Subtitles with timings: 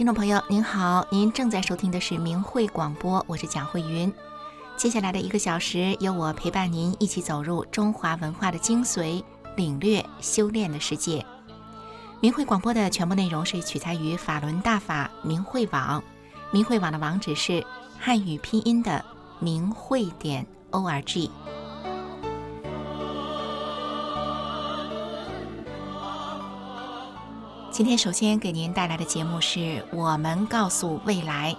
[0.00, 4.10] 听众朋友您好，您正在收听的是明慧广播，我是蒋慧云。
[4.74, 9.22] 接下来的一个小时，由我陪伴您一起走入中华文化的精髓，
[9.56, 11.22] 领略修炼的世界。
[12.18, 16.02] 明慧广播的全部内容是取材于法轮大法明慧网，
[16.50, 17.62] 明慧网的网址是
[17.98, 19.04] 汉语拼音的
[19.38, 21.30] 明慧点 o r g
[27.80, 29.58] 今天首先给您带来的节目是
[29.90, 31.52] 《我们告诉未来》。《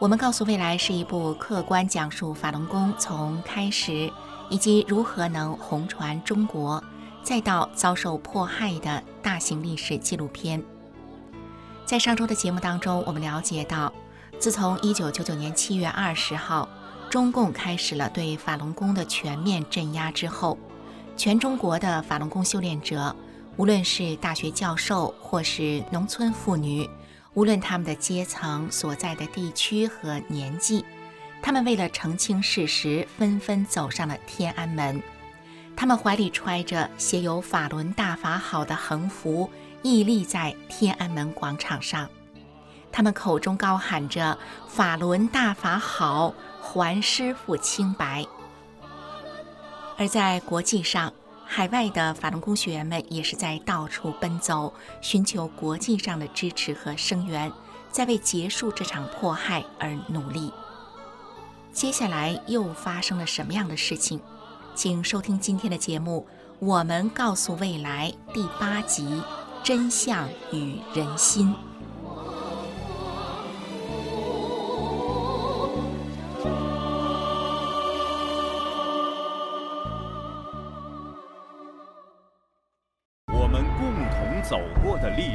[0.00, 4.10] 我们告诉未来》是一部客观讲述法轮功从开始
[4.50, 6.82] 以及如何能红传中国，
[7.22, 10.60] 再到遭受迫害的大型历史纪录片。
[11.84, 13.92] 在上周的节目当中，我们了解到，
[14.40, 16.68] 自从1999年7月20号，
[17.08, 20.58] 中共开始了对法轮功的全面镇压之后，
[21.16, 23.14] 全中国的法轮功修炼者。
[23.56, 26.88] 无论是大学教授，或是农村妇女，
[27.32, 30.84] 无论他们的阶层、所在的地区和年纪，
[31.40, 35.02] 他们为了澄清事实，纷纷走上了天安门。
[35.74, 39.50] 他们怀里揣着写有“法轮大法好”的横幅，
[39.82, 42.08] 屹立在天安门广场上。
[42.92, 48.26] 他们口中高喊着“法轮大法好，还师傅清白”。
[49.98, 51.12] 而在国际上，
[51.48, 57.50] 海外的法轮功学员们也是在到处奔走，寻求国际上的支持和声援，
[57.90, 60.52] 在为结束这场迫害而努力。
[61.72, 64.20] 接下来又发生了什么样的事情？
[64.74, 66.26] 请收听今天的节目
[66.58, 69.04] 《我们告诉未来》第八集
[69.62, 71.54] 《真相与人心》。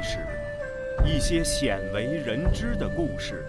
[0.01, 0.19] 史，
[1.05, 3.45] 一些鲜为人知的故事。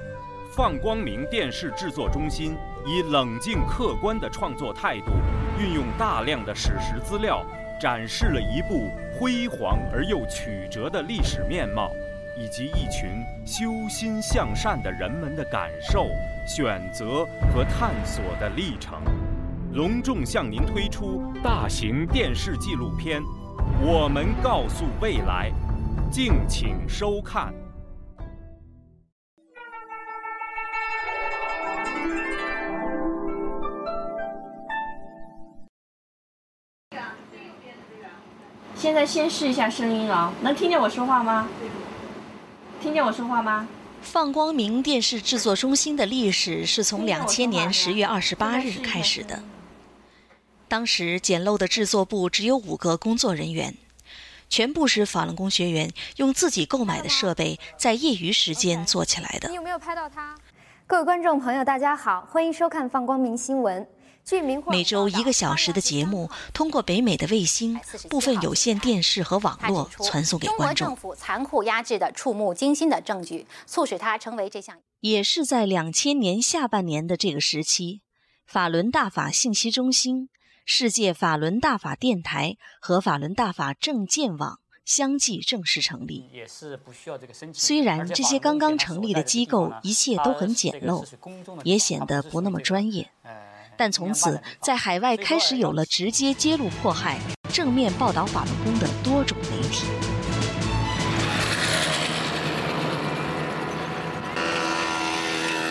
[0.55, 2.55] 放光明电视制作中心
[2.87, 5.13] 以冷静客观的创作态度，
[5.59, 7.43] 运用大量的史实资料，
[7.81, 11.91] 展示了一部辉煌而又曲折的历史面貌，
[12.39, 16.07] 以及一群修心向善的人们的感受、
[16.47, 19.01] 选择和探索的历程。
[19.73, 23.23] 隆重向您推出大型电视纪录片。
[23.81, 25.51] 我们告诉未来，
[26.13, 27.51] 敬请收看。
[38.77, 41.49] 现在先试一下声音啊，能听见我说话吗？
[42.79, 43.67] 听见我说话吗？
[44.03, 49.43] 放光明电视制作中心的历史是从两千年十月二十八日开始的。
[50.69, 53.75] 当时简陋的制作部只有五个工作人员，
[54.53, 59.49] 全部是法轮功学员用自己购买的设备，在业余时间做起来的。
[59.49, 60.37] 你有没有拍到他？
[60.87, 63.89] 各位观众朋友，大家好，欢迎收看放光明新闻。
[64.23, 67.81] 据明每周一个小时的节目，通过北美的卫星、
[68.11, 70.87] 部分有线电视和网络传送给观众。
[70.87, 74.77] 中国政府残酷压制的触目惊心的证据，促使他成为这项。
[75.01, 78.03] 也是在两千年下半年的这个时期，
[78.47, 80.29] 法轮大法信息中心。
[80.65, 86.29] 世界法轮大法电台和法轮大法证件网相继正式成立。
[86.33, 87.61] 也是不需要这个申请。
[87.61, 91.05] 虽然这些刚刚成立的机构一切都很简陋，
[91.65, 93.11] 也显得不那么专业，
[93.77, 97.19] 但从此在海外开始有了直接揭露迫害、
[97.53, 99.87] 正面报道法轮功的多种媒体。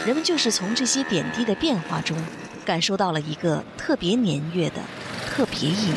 [0.06, 2.18] 人们就是从这些点滴的变化中。
[2.72, 4.76] 感受到了一个特别年月的
[5.28, 5.94] 特别意义。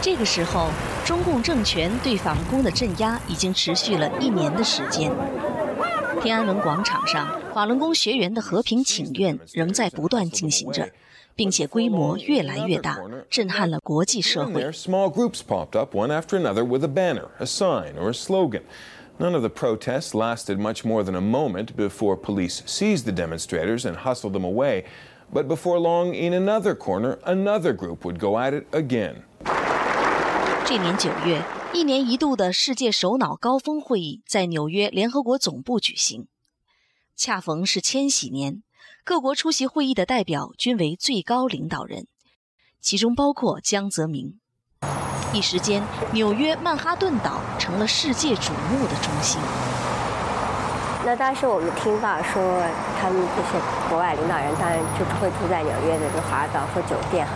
[0.00, 0.70] 这个时候，
[1.04, 5.12] 中共政权对法轮功的镇压已经持续了一年的时间。
[6.22, 10.88] 天安门广场上，法轮功学员的和平请愿仍在不断进行着，
[11.34, 12.96] 并且规模越来越大，
[13.28, 14.72] 震撼了国际社会。
[19.19, 23.97] None of the protests lasted much more than a moment before police seized the demonstrators and
[23.97, 24.83] hustled them away.
[25.33, 29.23] But before long, in another corner, another group would go at it again.
[30.67, 31.43] 这年九月，
[31.73, 36.27] 一年一度的世界首脑高峰会议在纽约联合国总部举行，
[37.15, 38.63] 恰逢是千禧年，
[39.03, 42.07] 各国出席会议的代表均为最高领导人，
[42.81, 44.38] 其中包括江泽民。
[45.32, 45.80] 一时间，
[46.10, 49.40] 纽约曼哈顿岛成了世界瞩目的中心。
[51.04, 52.42] 那当时我们听到说，
[53.00, 57.26] 他们这些国外领导人当然就不会住在纽约的这个华尔道夫酒店。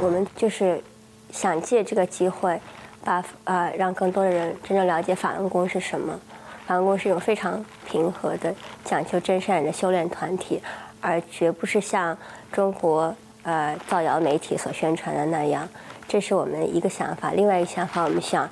[0.00, 0.82] 我们就是
[1.30, 2.58] 想借这个机会，
[3.04, 6.18] 把呃让更多的人真正了解法轮功是什么。
[6.66, 8.54] 法轮功是一种非常平和的、
[8.84, 10.62] 讲求真善忍的修炼团体，
[11.02, 12.16] 而绝不是像
[12.50, 15.68] 中国呃造谣媒体所宣传的那样。
[16.14, 17.32] 这是我们一个想法。
[17.32, 18.48] 另外一个想法，我们想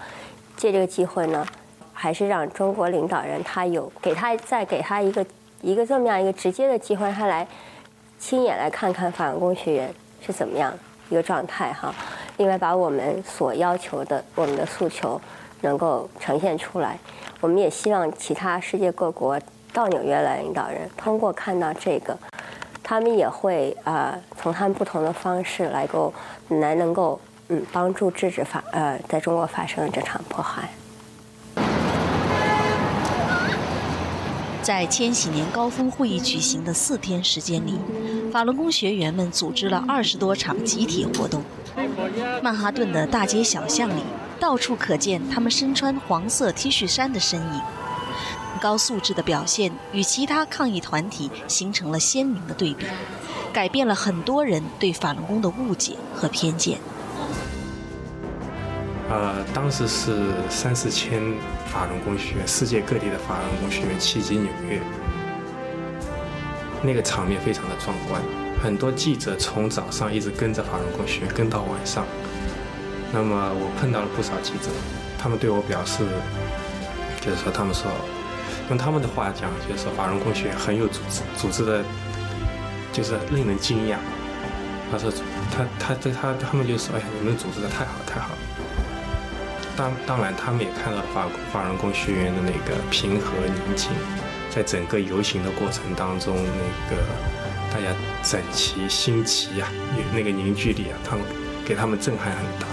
[0.57, 1.47] 借这个机会呢，
[1.93, 5.25] 还是让中国领导人他有给他再给他一个
[5.61, 7.47] 一个这么样一个直接的机会，让他来
[8.19, 9.95] 亲眼来看看法轮功学员
[10.27, 10.77] 是怎么样
[11.09, 11.95] 一个状态哈。
[12.37, 15.21] 另外，把我们所要求的我们的诉求
[15.61, 16.99] 能够呈现出来。
[17.41, 19.39] 我们也希望其他世界各国
[19.73, 22.19] 到纽约来领导人，通过看到这个，
[22.83, 26.13] 他们也会啊，从他们不同的方式来够
[26.49, 27.21] 来能够
[27.73, 30.71] 帮助制止发呃在中国发生的这场迫害。
[34.63, 37.77] 在千禧年高峰会议举行的四天时间里，
[38.33, 41.43] 法轮功学员们组织了二十多场集体活动，
[42.41, 44.03] 曼哈顿的大街小巷里。
[44.39, 47.61] 到处可见他们身穿黄色 T 恤衫的身影，
[48.61, 52.85] 高素质的表现与其他抗议团体形成了鲜明的对比，
[53.53, 56.79] 改变了很多人对法轮功的误解和偏见。
[59.13, 60.17] 呃，当时是
[60.49, 61.21] 三四千
[61.67, 64.81] 法轮功学员，世界各地的法轮功学员齐集纽约，
[66.83, 68.23] 那个场面非常的壮观，
[68.63, 72.07] 很多记者从早上一直跟着法轮功学员跟到晚上。
[73.13, 74.71] 那么我碰到了不少记者，
[75.19, 76.07] 他们对我表示，
[77.21, 77.93] 就是说，他们说，
[78.71, 81.85] 用他们的话讲，就是说，法轮功学员很有组织，组织的，
[82.95, 83.97] 就是令人惊讶。
[84.91, 85.13] 他说，
[85.53, 88.31] 他他对他他们就说，哎呀，你们组织的太好太好。
[89.77, 93.91] 当当然，他们也看到了法法轮功学员的那个平和宁静，
[94.51, 97.03] 在整个游行的过程当中，那个
[97.73, 99.67] 大家整齐心齐呀，
[100.13, 101.25] 那个凝聚力啊，他们
[101.65, 102.67] 给他们震撼很大。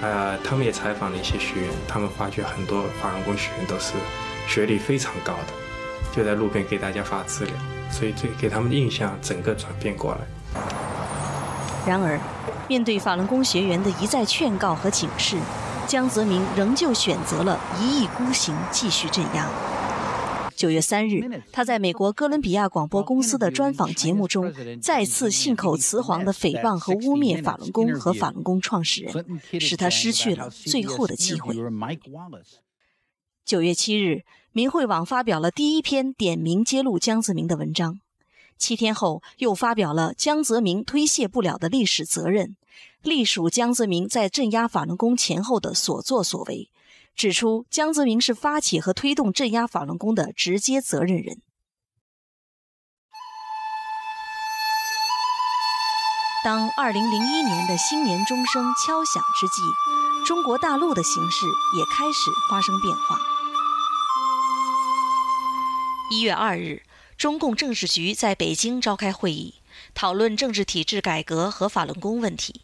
[0.00, 3.94] 呃，他们也采访了一些学员，他们发觉很多法轮功学员都是
[4.46, 5.52] 学历非常高的，
[6.14, 7.54] 就在路边给大家发资料，
[7.90, 10.20] 所以这给他们的印象整个转变过来。
[11.84, 12.20] 然而，
[12.68, 15.36] 面对法轮功学员的一再劝告和警示，
[15.88, 19.48] 江泽民仍旧选择了一意孤行，继续镇压。
[20.54, 24.52] 九月三日，他在美国哥伦比亚广播公司的专访节目中，
[24.82, 31.56] 再次信口雌黄地诽谤和污蔑法轮功和法轮功创始人，使他失去了最后的机会。
[33.46, 37.98] 九月七日，明慧网发表了第一篇点名揭露江泽民的文章，
[38.58, 42.56] 七天后又发表了江泽民推卸不了的历史责任，
[43.02, 46.70] 隶属江泽民在镇压法轮功前后的所作所为。
[47.14, 51.40] 指出，江泽民是发起和推动镇压法轮功的直接责任人。
[56.44, 59.62] 当二零零一年的新年钟声敲响之际，
[60.24, 61.46] 中国大陆的形势
[61.76, 63.18] 也开始发生变化。
[66.10, 66.82] 一月二日，
[67.18, 69.54] 中共政治局在北京召开会议，
[69.92, 72.60] 讨论政治体制改革和法轮功问题。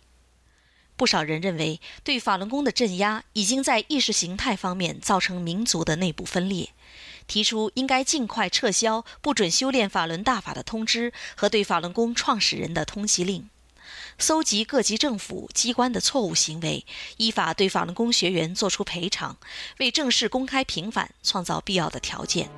[0.95, 6.71] 不少人认为，对法轮功的镇压已经在意识形态方面造成民族的内部分裂，
[7.27, 13.51] 提出应该尽快撤销不准修炼法轮大法的通知和对法轮功创始人的通缉令，
[14.21, 19.37] 搜集各级政府机关的错误行为，依法对法轮功学员作出赔偿，
[19.79, 22.49] 为正式公开平反创造必要的条件。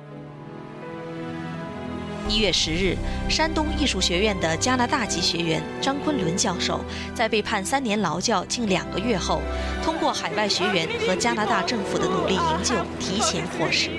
[2.29, 2.97] 一月十日，
[3.29, 6.83] 山东艺术学院的加拿大籍学员张昆仑教授，
[7.15, 9.41] 在被判三年劳教近两个月后，
[9.83, 13.91] 通过海外学员和加拿大政府的努力营救，提前获释。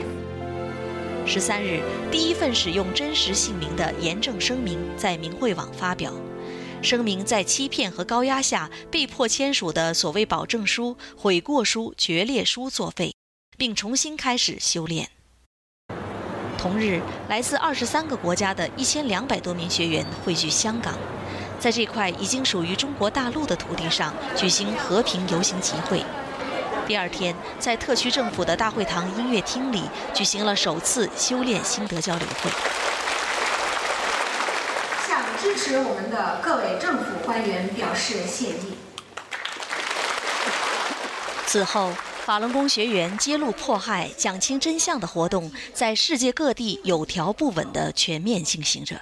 [1.26, 1.80] 十三日，
[2.10, 6.12] 第一份使用真实姓名的严正声明在明慧网发表，
[6.82, 13.14] 声明在欺骗和高压下被迫签署的所谓保证书、悔过书、决裂书作废，
[13.56, 15.10] 并重新开始修炼。
[16.58, 20.92] 同日，来自二十三个国家的一千两百多名学员汇聚香港，
[21.60, 26.04] 在这块已经属于中国大陆的土地上举行和平游行集会。
[26.86, 32.50] 第二天，在特区政府的大会堂音乐厅里举行了首次修炼心得交流会。
[35.06, 38.76] 向支持我们的各位政府官员表示谢意。
[41.46, 41.92] 此后。
[42.28, 49.00] 法轮功学员揭露迫害、讲清真相的活动，在世界各地有条不紊地全面进行着。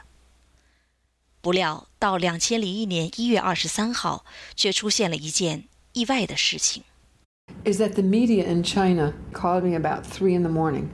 [1.41, 6.85] 不料，到两千零一年一月二十三号，却出现了一件意外的事情。
[7.65, 10.85] Is that the media in China called me about three in the morning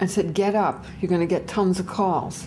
[0.00, 0.84] and said, "Get up!
[1.00, 2.46] You're going to get tons of calls.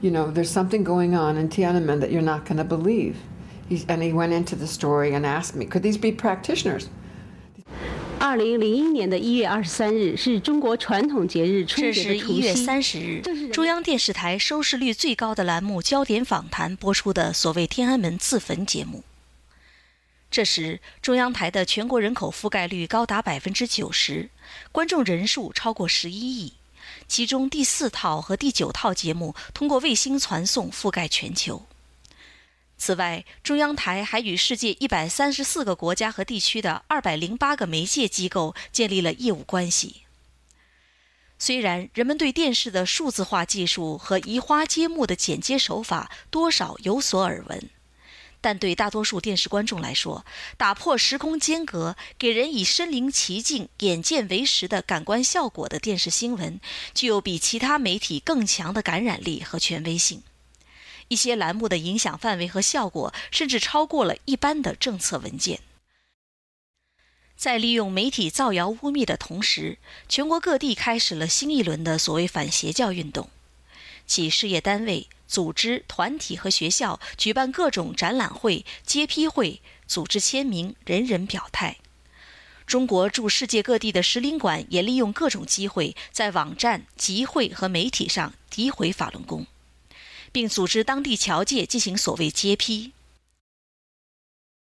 [0.00, 3.14] You know, there's something going on in Tiananmen that you're not going to believe."
[3.68, 6.88] He, and he went into the story and asked me, "Could these be practitioners?"
[8.20, 12.26] 二零零一年的一月二十三日是中国传统节日春节的除夕。
[12.26, 19.04] 这是一月三十日，中央电视台收视率最高的栏目《焦点访谈》播出的所谓天安门自焚节目。
[20.30, 24.28] 这时，中央台的全国人口覆盖率高达百分之九十，
[24.72, 26.54] 观众人数超过十一亿，
[27.06, 31.67] 其中第四套和第九套节目通过卫星传送覆盖全球。
[32.78, 40.02] 此外，中央台还与世界一百三十四个国家和地区的二百零八个媒介机构建立了业务关系。
[41.40, 47.68] 虽然人们对电视的数字化技术和移花接木的剪接手法多少有所耳闻，
[48.40, 50.24] 但对大多数电视观众来说，
[50.56, 56.60] 打破时空间隔、给人以身临其境、眼见为实的感官效果的电视新闻，
[56.94, 60.22] 具有比其他媒体更强的感染力和权威性。
[61.08, 65.60] 一些栏目的影响范围和效果，甚至超过了一般的政策文件。
[67.36, 73.30] 在利用媒体造谣污蔑的同时，全国各地开始了新一轮的所谓反邪教运动，
[74.06, 81.76] 企事业单位、组织、团体和学校举办各种展览会、揭批会，组织签名，人人表态。
[82.66, 89.46] 中国驻世界各地的使领馆也利用各种机会，在网站、集会和媒体上诋毁法轮功。
[90.32, 92.92] 并组织当地侨界进行所谓揭批。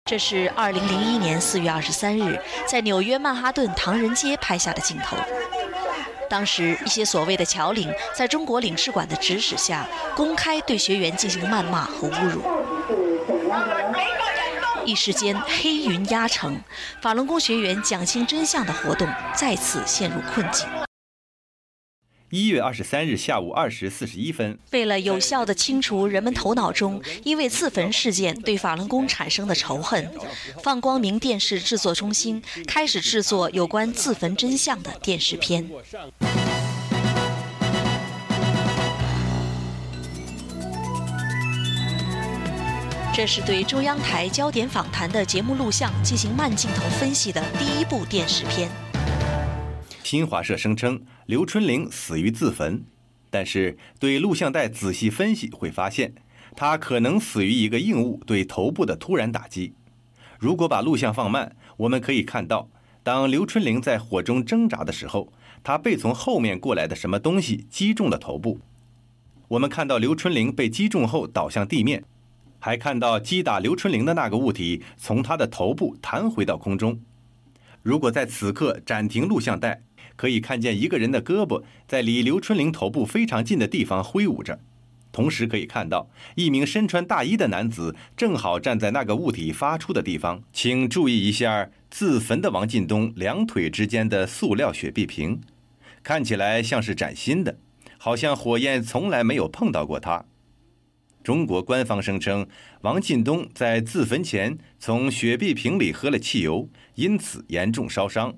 [0.05, 5.17] 这是二零零一年四月二十三日在纽约曼哈顿唐人街拍下的镜头。
[6.29, 12.43] 当时，一些所谓的侨领在中国领事馆的指使下，公开对学员进行谩骂和侮辱。
[14.85, 16.59] 一时间，黑云压城，
[17.01, 19.07] 法轮功学员讲清真相的活动
[19.37, 20.67] 再次陷入困境。
[22.33, 30.11] 一月二十三日下午二时四十一分，为了有效地清除人们头脑中因为自焚事件对法轮功产生的仇恨，
[30.63, 35.69] 放光明电视制作中心开始制作有关自焚真相的电视片。
[43.15, 48.71] 这是对中央台焦点访谈的节目录像进行慢镜头分析的第一部电视片。
[50.03, 52.85] 新华社声称刘春玲死于自焚，
[53.31, 56.15] 但是对录像带仔细分析会发现，
[56.57, 59.73] 她可能死于一个硬物对头部的突然打击。
[60.39, 62.69] 如果把录像放慢，我们可以看到，
[63.03, 65.33] 当刘春玲在火中挣扎的时候，
[65.63, 68.61] 她被从后面过来的什么东西击中了头部。
[69.49, 72.05] 我们看到刘春玲被击中后倒向地面，
[72.59, 77.01] 还看到击打刘春玲的那个物体从她的头部弹回到空中。
[77.83, 79.83] 如果在此刻暂停录像带，
[80.17, 84.61] 可以看见一个人的胳膊在离刘春玲头部非常近的地方挥舞着，
[85.11, 90.43] 同时可以看到一名身穿大衣的男子正好站在那个物体发出的地方。
[90.53, 95.41] 请注意一下自焚的王进东两腿之间的塑料雪碧瓶，
[96.03, 97.59] 看起来像是崭新的，
[97.99, 100.25] 好像火焰从来没有碰到过他。
[101.23, 102.47] 中国官方声称，
[102.81, 108.35] 王进东在自焚前从雪碧瓶里喝了汽油，因此严重烧伤。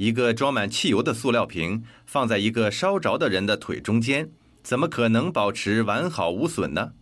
[0.00, 4.30] 一个装满汽油的塑料瓶放在一个烧着的人的腿中间，
[4.62, 6.92] 怎么可能保持完好无损呢？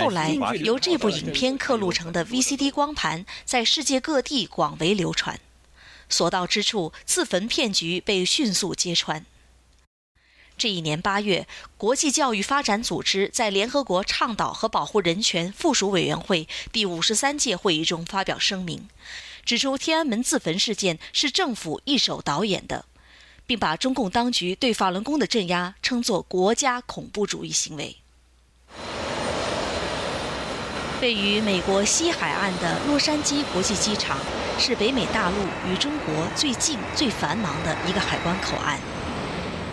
[0.00, 0.32] 后来，
[0.64, 5.38] 由这部影片刻录成的 VCD 光盘在世界各地广为流传，
[6.08, 9.26] 所到之处，自焚骗局被迅速揭穿。
[10.56, 11.46] 这一年八月，
[11.76, 18.88] 国际教育发展组织在联合国倡导和保护人权附属委员会第五十三届会议中发表声明。
[19.48, 22.84] 指出天安门自焚事件是政府一手导演的，
[23.46, 27.96] 并把中共当局对法轮功的镇压称作国家恐怖主义行为。
[31.00, 34.18] 位于美国西海岸的洛杉矶国际机场
[34.58, 35.36] 是北美大陆
[35.66, 38.78] 与中国最近、最繁忙的一个海关口岸，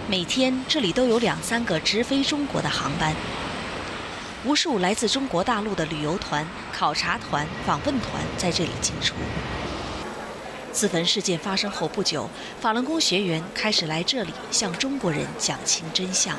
[0.07, 3.13] 每天这里都有两三个直飞中国的航班。
[4.45, 9.15] 无数来自中国大陆的旅游团、考察团、访问团在这里进出。
[10.75, 12.29] 自焚事件发生后不久，
[12.59, 16.37] 法轮功学员开始来这里向中国人讲清真相。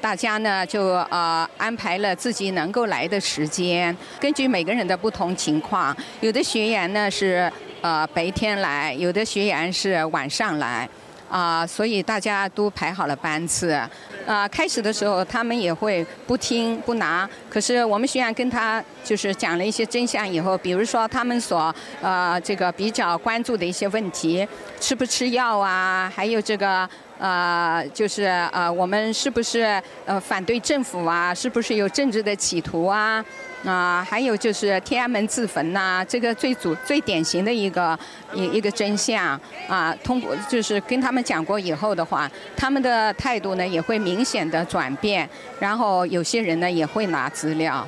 [0.00, 10.88] 大家呢就呃安排了自己能够来的时间，根据每个人的不同情况，有的学员呢是呃白天来，有的学员是晚上来。
[11.36, 13.78] 啊，所以大家都排好了班次。
[14.26, 24.48] 啊，开始的时候他们也会不听不拿，可是我们学院跟他就是讲了一些真相以后，比如说他们所呃这个比较关注的一些问题，
[24.80, 26.88] 吃不吃药啊，还有这个
[27.18, 33.22] 呃就是呃我们是不是呃反对政府啊，是不是有政治的企图啊？
[33.66, 37.98] 啊，还有就是天安门自焚呐，这个最主最典型的一个
[38.32, 39.94] 一一个真相啊。
[40.04, 47.86] 通过就是跟他们讲过以后的话，他们的态度呢也会明显的转变，然后有些人呢也会拿资料。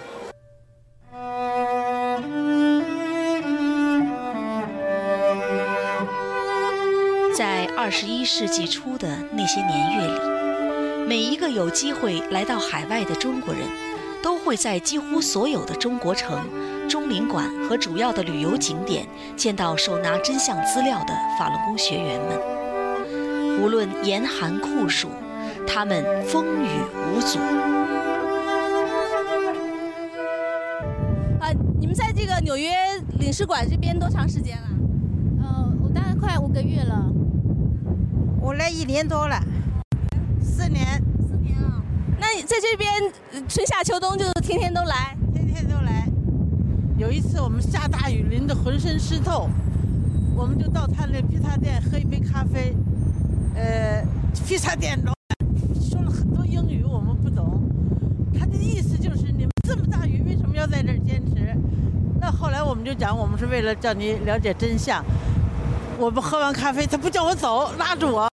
[7.37, 13.63] 在二十一世纪初的那些年月里，每一个有机会来到海外的中国人，
[14.23, 16.41] 都会在几乎所有的中国城、
[16.89, 19.07] 中领馆和主要的旅游景点
[19.37, 22.39] 见到手拿真相资料的法轮功学员们。
[23.61, 25.09] 无论严寒酷暑，
[25.67, 26.69] 他们风雨
[27.13, 27.39] 无阻。
[31.41, 32.71] 啊，你们在这个纽约
[33.19, 34.69] 领事馆这边多长时间了？
[35.43, 37.11] 呃，我大概快五个月了。
[38.41, 39.41] 我来一年多了，
[40.41, 41.03] 四年。
[42.19, 42.91] 那在这边
[43.49, 45.17] 春夏秋冬就天天都来？
[45.33, 46.07] 天天都来。
[46.97, 49.49] 有一次我们下大雨，淋得浑身湿透，
[50.35, 52.75] 我们就到他那披萨店喝一杯咖啡。
[53.55, 54.05] 呃，
[54.47, 57.63] 披萨店老板说了很多英语，我们不懂。
[58.39, 61.57] 他的意思就是你们这么大雨为什么要在这儿坚持？
[62.21, 65.05] 那后来我们就讲，我们是为了叫你了解真相。
[65.99, 68.29] 我们喝完咖啡，他不叫我走，拉住我。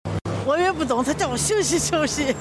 [0.46, 2.36] 我也不懂，他叫我休息休息。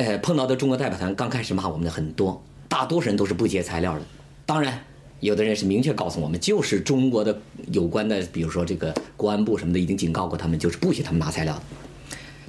[0.00, 4.00] 呃，碰到的中国代表团刚开始骂我们的很多，大多数人都是不接材料的。
[4.46, 4.82] 当然，
[5.20, 7.38] 有的人是明确告诉我们，就是中国的
[7.70, 11.62] 有关的，比如说这个公安部什么的，已经警告过他们，就是不许他们拿材料的。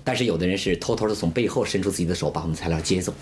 [0.05, 3.13] 但是有的人是偷偷的从背后伸出自己的手，把我们材料接走。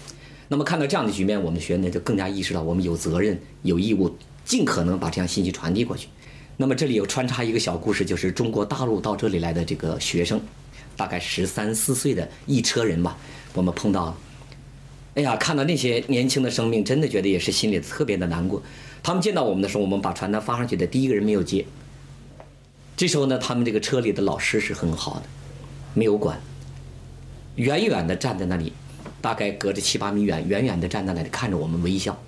[0.48, 6.08] 那么看到这样的局面，我们学员呢就更加意识到，我们有责任、有义务，尽可能把这样信息传递过去。
[6.56, 10.40] 那么这里有穿插一个小故事，就是中国大陆到这里来的这个学生。
[11.00, 13.18] 大概十三四岁的一车人吧，
[13.54, 14.18] 我们碰到了。
[15.16, 18.62] 哎呀，看到那些年轻的生命，真的觉得也是心里特别的难过。
[19.02, 21.66] 他们见到我们的时候，我们把传单发上去的第一个人没有接。
[22.98, 25.24] 这时候呢，他们这个车里的老师是很好的，
[25.94, 26.38] 没有管，
[27.56, 28.74] 远远的站在那里，
[29.22, 32.22] 大概隔着七八米远，远远的站在那里看着我们微笑。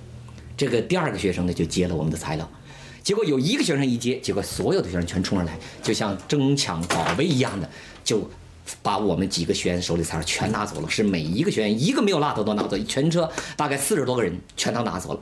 [0.55, 2.49] 这个第二个学生呢，就接了我们的材料。
[3.03, 7.69] 结果有一个学生一接，结果所有的学生全冲上来，就像争抢宝贝一样的，
[8.01, 8.29] 就。
[8.81, 15.19] 把我们几个学员手里材料全拿走了，是每一个学员一个没有落的都拿走，全车大概四十多个人全都拿走了。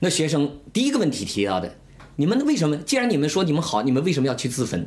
[0.00, 1.76] 那学生第一个问题提到的，
[2.16, 2.76] 你们为什么？
[2.78, 4.86] 既然你们说你们好，你们为什么要去自焚？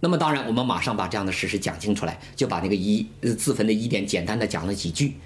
[0.00, 3.06] 那么当然，我们马上把这样的事实讲清楚来，就把那个疑
[3.38, 5.16] 自焚的疑点简单的讲了几句，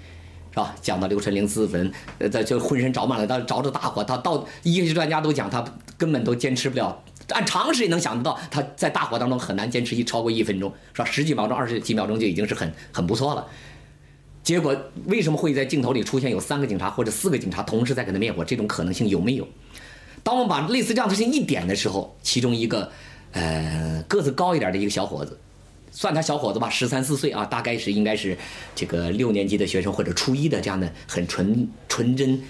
[0.51, 0.73] 是吧？
[0.81, 5.61] 讲到刘春玲自焚，呃，就浑身着满了，他着着大火，他到医学专家都讲他
[5.97, 7.03] 根本都坚持不了。
[7.29, 11.05] 按常识也能想得到，他在大火当中很难坚持一超过一分钟，是吧？
[11.05, 13.45] 十几秒钟、二十几秒钟就已经是很很不错了。
[14.41, 18.43] 结果为什么会在镜头里出现有三个警察或者四个警察同时在给他灭火？
[18.43, 19.47] 这种可能性有没有？
[20.23, 22.91] 当我们把类似这样的事情一点的时候，其中一个
[23.33, 25.37] 呃个子高一点的一个小伙子，
[25.91, 28.35] 算他小伙子吧，十三四岁啊，大概是应该是
[28.73, 32.41] 这个六年级的学生或者初一的这样的很纯纯真，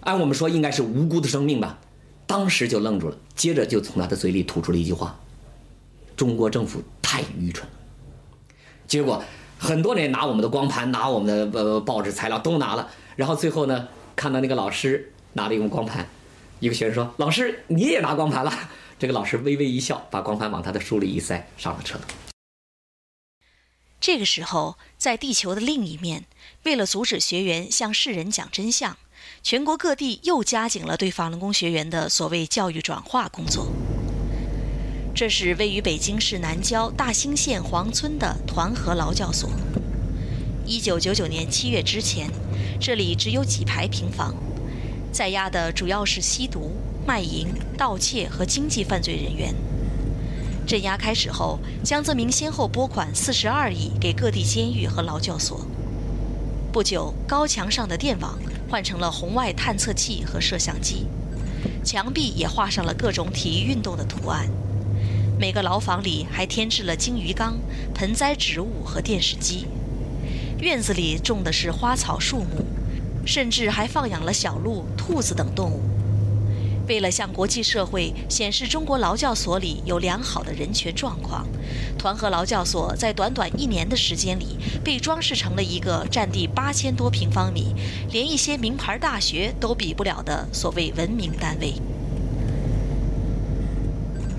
[0.00, 1.78] 按我们说应该是无辜的生命吧。
[2.26, 5.18] 当时就愣住了，接着就从他的嘴里吐出了一句话
[6.16, 7.74] ：“中国政府太愚蠢了。”
[8.86, 9.22] 结果
[9.58, 16.08] 很多人拿我们的光盘，拿我们的呃报纸材料都拿了，然后最后呢，看到那个老师拿了一个光盘，
[16.60, 18.52] 一个学生说：“老师你也拿光盘了？”
[18.98, 21.98] 这个老师微微一笑，把光盘往他的书里一塞，上了车。
[24.00, 26.26] 这个时候，在地球的另一面，
[26.64, 28.96] 为了阻止学员向世人讲真相。
[29.42, 33.68] 全国各地又加紧了对法轮功学员的所谓教育转化工作。
[35.14, 39.50] 这是位于北京市南郊大兴县黄村的团河劳教所。
[40.66, 42.30] 一九九九年七月之前，
[42.80, 44.34] 这里只有几排平房，
[45.12, 46.72] 在押的主要是吸毒、
[47.06, 49.54] 卖淫、盗窃和经济犯罪人员。
[50.66, 55.66] 镇压开始后，江泽民先后拨款四十二亿给各地监狱和劳教所。
[56.72, 58.38] 不久，高墙上的电网。
[58.74, 61.06] 换成了红外探测器和摄像机，
[61.84, 64.48] 墙壁也画上了各种体育运动的图案。
[65.38, 67.56] 每个牢房里还添置了金鱼缸、
[67.94, 69.68] 盆栽植物和电视机。
[70.58, 72.66] 院子里种的是花草树木，
[73.24, 75.80] 甚至还放养了小鹿、兔子等动物。
[76.86, 81.46] 为了向国际社会显示中国劳教所里有良好的人权状况，
[81.98, 87.74] 团河劳教所在短短一年的时间里被装饰成了一个占地八千多平方米、
[88.10, 91.74] 连一些名牌大学都比不了的所谓文明单位。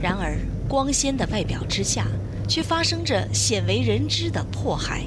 [0.02, 2.06] 然而，光鲜的外表之下，
[2.48, 5.04] 却发生着鲜为人知的迫害。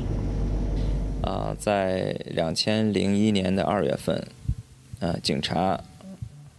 [1.22, 4.26] 啊，在两千零一年的二月份。
[5.00, 5.80] 啊，警察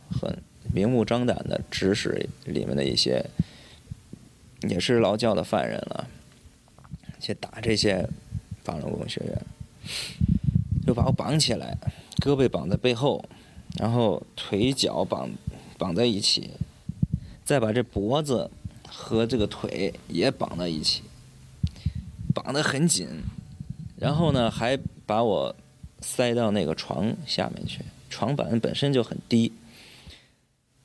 [0.10, 0.34] 很
[0.74, 3.26] 明目张胆的指使里面的一些
[4.70, 6.08] 也是劳教的犯人了，
[7.20, 8.08] 去打这些
[8.64, 9.42] 法轮功学员，
[10.86, 11.78] 就把我绑起来，
[12.18, 13.24] 胳膊绑在背后，
[13.78, 15.30] 然后腿脚绑
[15.78, 16.52] 绑在一起，
[17.44, 18.50] 再把这脖子
[18.88, 21.04] 和这个腿也绑在一起，
[22.34, 23.08] 绑得很紧，
[23.98, 25.56] 然后呢还把我
[26.02, 27.80] 塞到那个床下面去。
[28.10, 29.52] 床板本身就很低，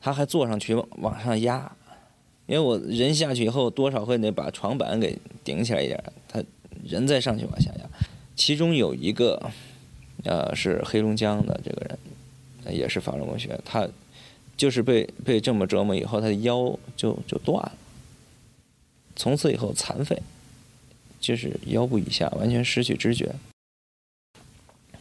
[0.05, 1.75] 他还坐上去往上压，
[2.45, 6.45] 因为我人下去以后多少会得把床板给顶起来一点，他
[6.85, 7.88] 人再上去往下压。
[8.37, 9.51] 其中有一个，
[10.25, 13.88] 呃，是黑龙江的这个人，也是法轮功学，他
[14.59, 17.73] 就是被被这么折磨以后，他的腰就就断了，
[19.17, 20.21] 从此以后残废，
[21.19, 23.35] 就是腰部以下完全失去知觉。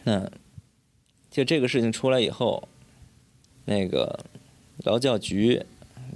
[0.04, 0.30] 那。
[1.30, 2.68] 就这个事情出来以后，
[3.64, 4.24] 那个
[4.78, 5.62] 劳教局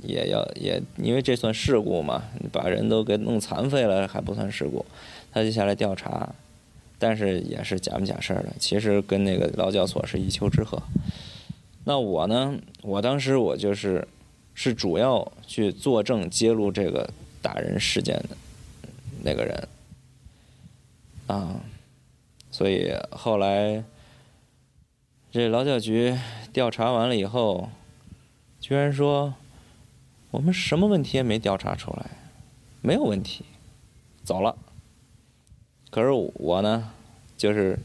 [0.03, 4.85] 也要也因为这算事故嘛，把人都给弄残废了还不算事故，
[5.33, 6.35] 他就下来调查，
[6.99, 10.81] 但是也是假不假事儿的，其实跟那个劳教所是一丘之貉。
[11.85, 14.07] 那我呢，我当时我就是
[14.55, 17.09] 是主要去作证揭露这个
[17.41, 18.37] 打人事件的
[19.23, 19.69] 那个人
[21.29, 21.61] 啊，
[22.51, 23.83] 所以后来。
[25.31, 26.17] 这劳教局
[26.55, 27.69] 调查完了以后，
[28.69, 29.33] 居然说
[30.31, 32.11] 我们什么问题也没调查出来，
[32.83, 33.43] 没有问题，
[34.23, 34.55] 走了。
[35.91, 36.91] 可是我呢，
[37.35, 37.79] 就是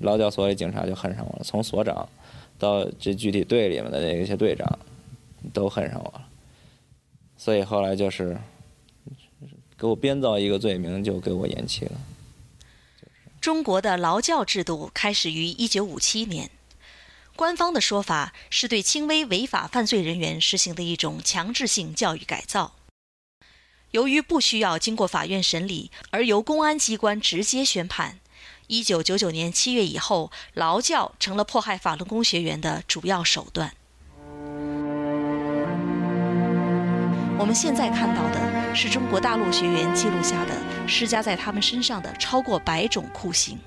[0.00, 2.08] 劳教所里警察就恨上我了，从所长
[2.58, 4.66] 到这具体队里面的那些队长
[5.52, 6.26] 都恨上我了，
[7.36, 8.36] 所以后来就是
[9.78, 11.92] 给我编造一个罪名，就给我延期了。
[13.40, 16.50] 中国的劳教制度开始于一九五七年。
[17.36, 22.72] 官方的说法是对轻微违法犯罪人员实行的一种强制性教育改造。
[23.92, 28.18] 由于不需要经过法院审理，而由公安机关直接宣判，
[28.66, 33.72] 一九九九年七月以后，劳教成了迫害法轮功学员的主要手段。
[37.38, 40.54] 我们现在看到的是中国大陆学员记录下的
[40.88, 43.58] 施加在他们身上的超过百种酷刑。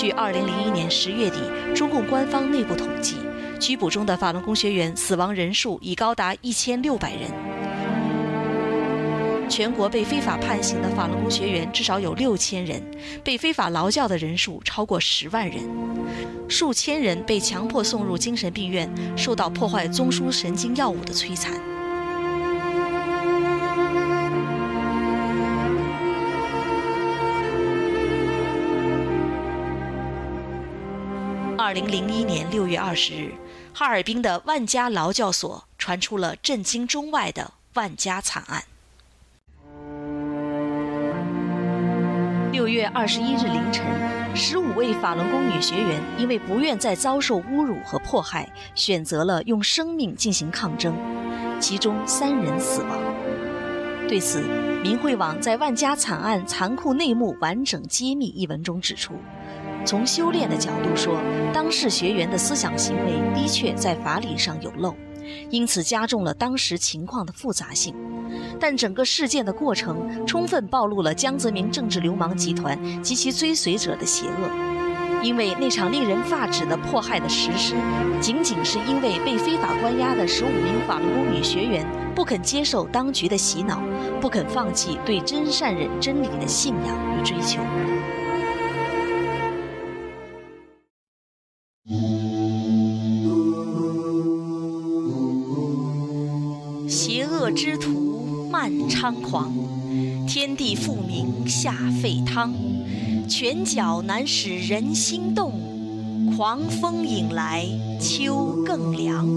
[0.00, 1.40] 据2001年10月底
[1.74, 3.16] 中共官方内部统计，
[3.58, 7.28] 拘捕中的法轮功学员死亡人数已高达1600人。
[9.48, 12.80] 全国被非法判刑的法轮功学员至少有6000人，
[13.24, 15.68] 被非法劳教的人数超过10万人，
[16.48, 21.60] 数千人被强迫送入精神病院，受到破坏中枢神经药物的摧残。
[31.68, 33.34] 二零零一年六月二十日，
[33.74, 38.64] 哈尔滨的万家劳教所传出了震惊中外的万家惨案。
[42.50, 43.84] 六月二十一日凌晨，
[44.34, 50.96] 十五位法轮功女学员因为不愿再遭受侮辱和迫害，选择了用生命进行抗争，
[51.60, 52.98] 其中三人死亡。
[54.08, 54.40] 对此，
[54.82, 59.12] 明慧网在《万家惨案残酷内幕完整揭秘》一文中指出。
[59.88, 61.18] 从修炼的角度说，
[61.50, 64.94] 当事学员的思想行为的确在法理上有漏，
[65.48, 67.94] 因此加重了当时情况的复杂性。
[68.60, 77.74] 但整个事件的过程充分暴露了江泽民政治流氓集团及其追随者的邪恶，因为那场令人发指的迫害的实施，
[78.20, 83.80] 仅仅是因为被非法关押的十五名法轮功女学员不肯接受当局的洗脑，
[84.20, 87.62] 不肯放弃对真善忍真理的信仰与追求。
[97.70, 99.52] 师徒漫猖狂，
[100.26, 102.50] 天地复明下沸汤，
[103.28, 105.52] 拳脚难使人心动，
[106.34, 107.66] 狂风引来
[108.00, 109.28] 秋更凉。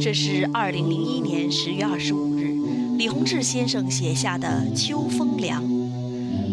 [0.00, 2.56] 这是二零零一年十月二十五日，
[2.98, 5.62] 李洪志先生写下的《秋风凉》。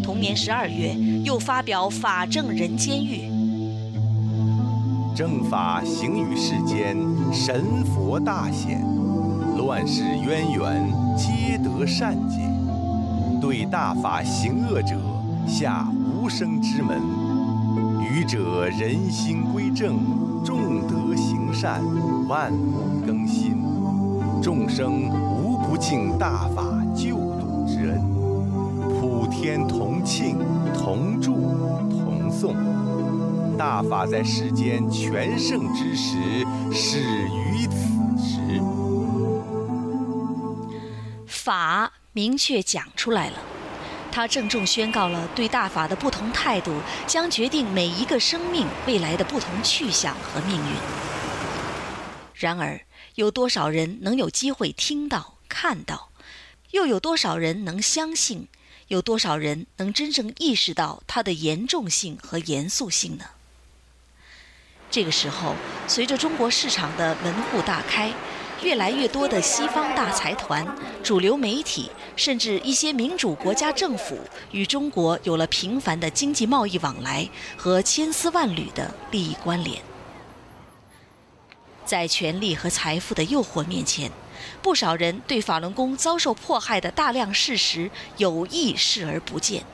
[0.04, 3.28] 同年十二月，又发表《法正人间狱》。
[5.16, 6.96] 正法行于世间，
[7.32, 9.01] 神佛大显。
[9.56, 12.40] 乱世渊源，皆得善解；
[13.40, 14.96] 对大法行恶者，
[15.46, 17.00] 下无生之门。
[18.00, 19.96] 愚者人心归正，
[20.44, 21.82] 众德行善，
[22.28, 23.62] 万物更新。
[24.42, 25.08] 众生
[25.44, 28.00] 无不敬大法救度之恩，
[28.98, 30.38] 普天同庆，
[30.74, 31.34] 同祝
[31.88, 32.54] 同颂。
[33.56, 36.16] 大法在世间全盛之时
[36.72, 37.76] 始于此
[38.18, 38.81] 时。
[41.42, 43.38] 法明确讲出来了，
[44.12, 50.76] 他郑重宣告了对大法的不同态度将决定每一个生命未来的不同去向和命运。
[52.36, 52.82] 然而，
[53.16, 56.10] 有多少人能有机会听到、看到？
[56.70, 58.46] 又有多少人能相信？
[58.86, 63.24] 有多少人能真正意识到它的严重性和严肃性呢？
[64.88, 65.56] 这个时候，
[65.88, 68.12] 随着中国市场的门户大开，
[68.62, 70.64] 越来越多的西方大财团、
[71.02, 74.16] 主流媒体，甚至一些民主国家政府
[74.52, 79.82] 与中国有了频繁的经济贸易往来和千丝万缕的利益关联。
[81.84, 84.12] 在权力和财富的诱惑面前，
[84.62, 89.64] 不少人对法轮功遭受迫害的大量事实有意视而不见。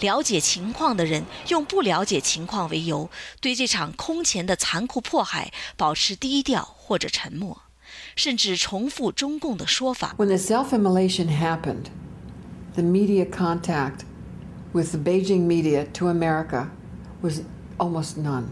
[0.00, 7.62] 了解情况的人用不了解情况为由，对这场空前的残酷迫害保持低调或者沉默，
[8.15, 10.15] 甚至重复中共的说法。
[10.17, 11.85] When the self-immolation happened,
[12.75, 14.05] the media contact
[14.73, 16.69] with the Beijing media to America
[17.21, 17.41] was
[17.77, 18.51] almost none.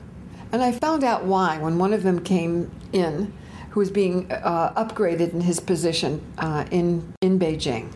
[0.52, 3.34] And I found out why when one of them came in,
[3.74, 7.92] who was being uh, upgraded in his position uh, in, in Beijing.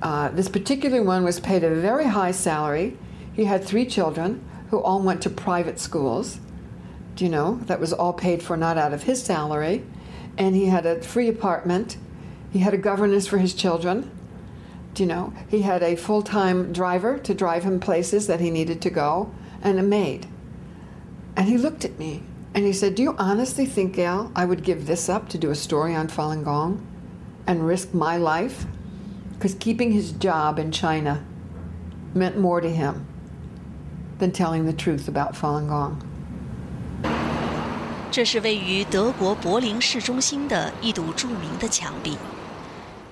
[0.00, 2.96] Uh, this particular one was paid a very high salary.
[3.34, 6.38] He had three children who all went to private schools.
[7.16, 7.56] Do you know?
[7.66, 9.84] That was all paid for, not out of his salary.
[10.37, 11.97] And he had a free apartment.
[12.51, 14.09] He had a governess for his children.
[14.93, 15.33] Do you know?
[15.47, 19.33] He had a full time driver to drive him places that he needed to go
[19.61, 20.27] and a maid.
[21.35, 24.63] And he looked at me and he said, Do you honestly think, Gail, I would
[24.63, 26.85] give this up to do a story on Falun Gong
[27.47, 28.65] and risk my life?
[29.33, 31.25] Because keeping his job in China
[32.13, 33.07] meant more to him
[34.19, 36.07] than telling the truth about Falun Gong.
[38.13, 42.15] 这是位于德国柏林市中心的一堵著名的墙壁。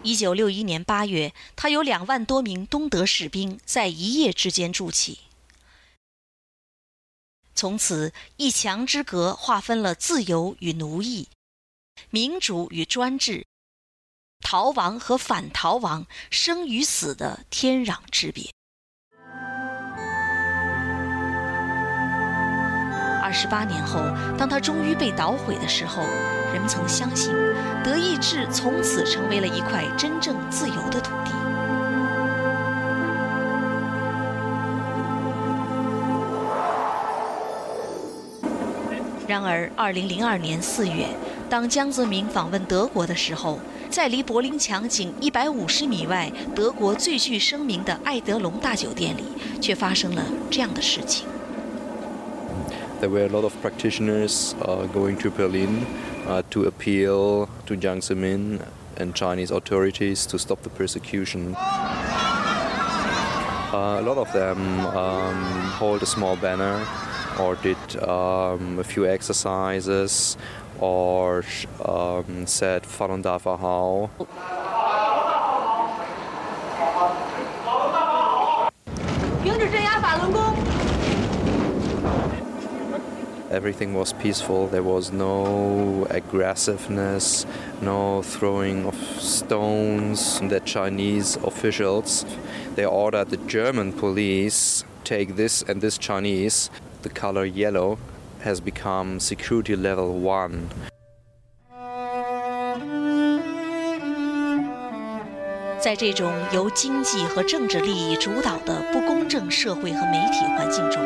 [0.04, 5.22] 一九六一年八月，它有两万多名东德士兵在一夜之间筑起。
[7.56, 11.30] 从此，一墙之隔划分了自由与奴役、
[12.12, 13.48] 民主与专制、
[14.42, 18.54] 逃亡和反逃亡、生与死的天壤之别。
[23.32, 24.02] 二十八年后，
[24.38, 26.04] 当他终于被捣毁的时候，
[26.52, 27.34] 人们曾相信，
[27.82, 31.32] 德意志从此成为了一块真正自由的土地。
[39.30, 41.06] 然而，二零零二年四月，
[41.50, 43.58] 当江泽民访问德国的时候，
[43.90, 49.24] 在离柏林墙仅一百五十米外，德国最具声名的爱德隆大酒店里，
[49.62, 51.26] 却发生了这样的事情。
[53.02, 55.88] There were a lot of practitioners uh, going to Berlin
[56.28, 58.64] uh, to appeal to Jiang Zemin
[58.96, 61.56] and Chinese authorities to stop the persecution.
[61.56, 61.60] Uh,
[63.74, 65.44] a lot of them um,
[65.80, 66.86] hold a small banner
[67.40, 70.38] or did um, a few exercises
[70.80, 71.44] or
[71.84, 74.12] um, said Falun Dafa Hao.
[83.52, 84.68] Everything was peaceful.
[84.68, 87.46] There was no aggressiveness,
[87.82, 90.40] no throwing of stones.
[90.40, 92.26] The Chinese officials,
[92.76, 96.70] they ordered the German police take this and this Chinese.
[97.02, 97.98] The color yellow
[98.40, 100.70] has become security level one.
[105.80, 111.04] 在这种由经济和政治利益主导的不公正社会和媒体环境中，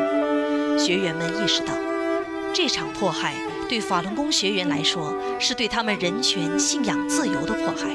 [0.78, 1.72] 学员们意识到，
[2.56, 3.34] 这场迫害
[3.68, 7.90] 对法轮功学员来说是对他们人权、信仰自由的迫害，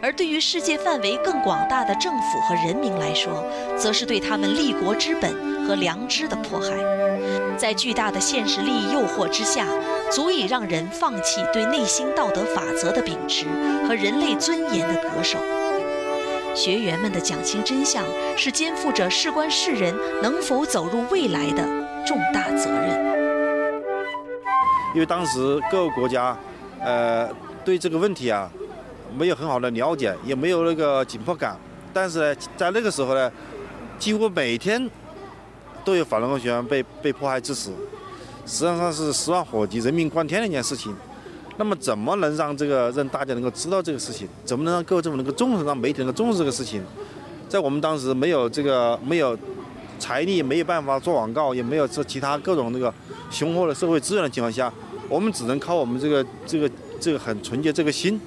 [0.00, 3.44] 而对于世界范围更广大的政府和人民来说，
[3.76, 6.68] 则是对他们立国之本和良知的迫害。
[7.56, 9.66] 在巨大的现实利益诱惑之下，
[10.12, 13.46] 足以让人放弃对内心道德法则的秉持
[13.88, 15.40] 和人类尊严的恪守。
[16.54, 18.04] 学员们的讲清真相，
[18.36, 21.64] 是肩负着事关世人能否走入未来的
[22.06, 23.17] 重大责任。
[24.94, 26.36] 因为当时各个国家，
[26.80, 27.28] 呃，
[27.64, 28.50] 对这个问题啊，
[29.16, 31.56] 没有很好的了解，也没有那个紧迫感。
[31.92, 33.30] 但是呢，在那个时候呢，
[33.98, 34.88] 几乎每天
[35.84, 37.70] 都有法轮功学员被被迫害致死，
[38.46, 40.94] 实际上是十万火急，人命关天的一件事情。
[41.56, 44.28] 那么，怎么能让这个让大家能够知道这个事情？
[44.44, 46.82] 怎么能让各个政府能够重视，让媒体能够重视这个事情？
[47.48, 49.36] 在我们当时没有这个没有
[49.98, 52.92] 财力没有办法做广告，也没有这其他各种那个
[53.30, 54.72] 雄厚的社会资源的情况下，
[55.08, 58.20] 我们只能靠我们这个这个这个很纯洁这个心。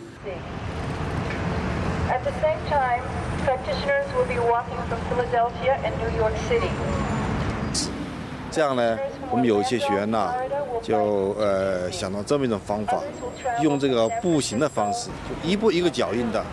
[2.09, 3.01] At the same time,
[3.45, 6.69] practitioners will be walking from Philadelphia and New York City.
[8.51, 8.97] 这样呢，
[9.29, 10.33] 我们有一些学员呐，
[10.83, 12.99] 就呃想到这么一种方法，
[13.61, 16.43] 用这个步行的方式，就一步一个脚印的，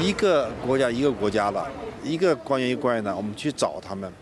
[0.00, 1.64] 一个国家一个国家的，
[2.02, 4.12] 一个官员一个官员的，我们去找他们，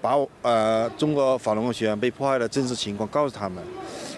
[0.00, 3.62] 把呃中国法轮功学员被迫害的真实情况告诉他们，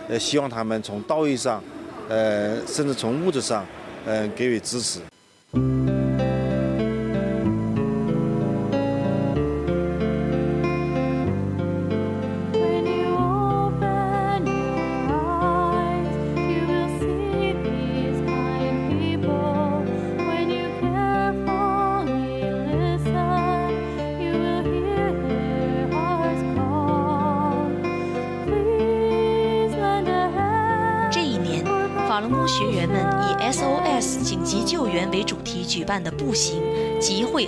[0.08, 1.62] 呃希望他们从道义上，
[2.08, 3.64] 呃甚至从物质上，
[4.06, 5.00] 呃给予支持。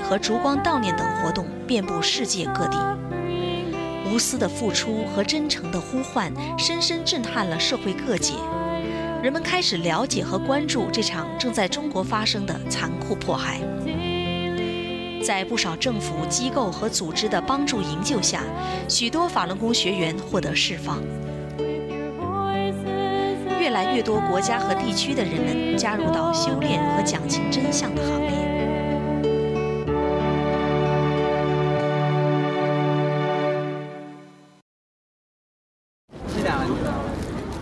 [0.01, 2.79] 和烛光悼念等活动遍布世界各地。
[4.11, 8.35] 无私的付出和真诚的呼唤，深深震撼了社会各界。
[9.23, 13.61] 人们开始了解和关注这场正在中国发生的残酷迫害。
[15.25, 18.43] 在不少政府机构和组织的帮助营救下，
[18.89, 20.99] 许多法轮功学员获得释放。
[23.61, 28.42] 越来越多国家和地区的人们加入到修炼和讲清真相的行列。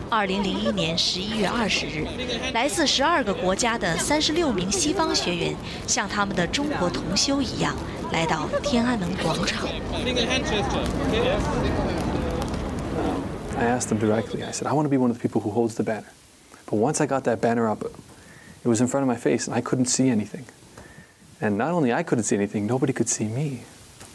[0.10, 2.06] 二零零一年十一月二十日，
[2.54, 5.56] 来自十二个国家的三十六名西方学员，
[5.88, 7.76] 像他们的中国同修一样，
[8.12, 9.68] 来到天安门广场。
[13.58, 14.44] I asked them directly.
[14.44, 16.12] I said, I want to be one of the people who holds the banner.
[16.66, 19.56] But once I got that banner up, it was in front of my face and
[19.56, 20.46] I couldn't see anything.
[21.40, 23.62] And not only I couldn't see anything, nobody could see me.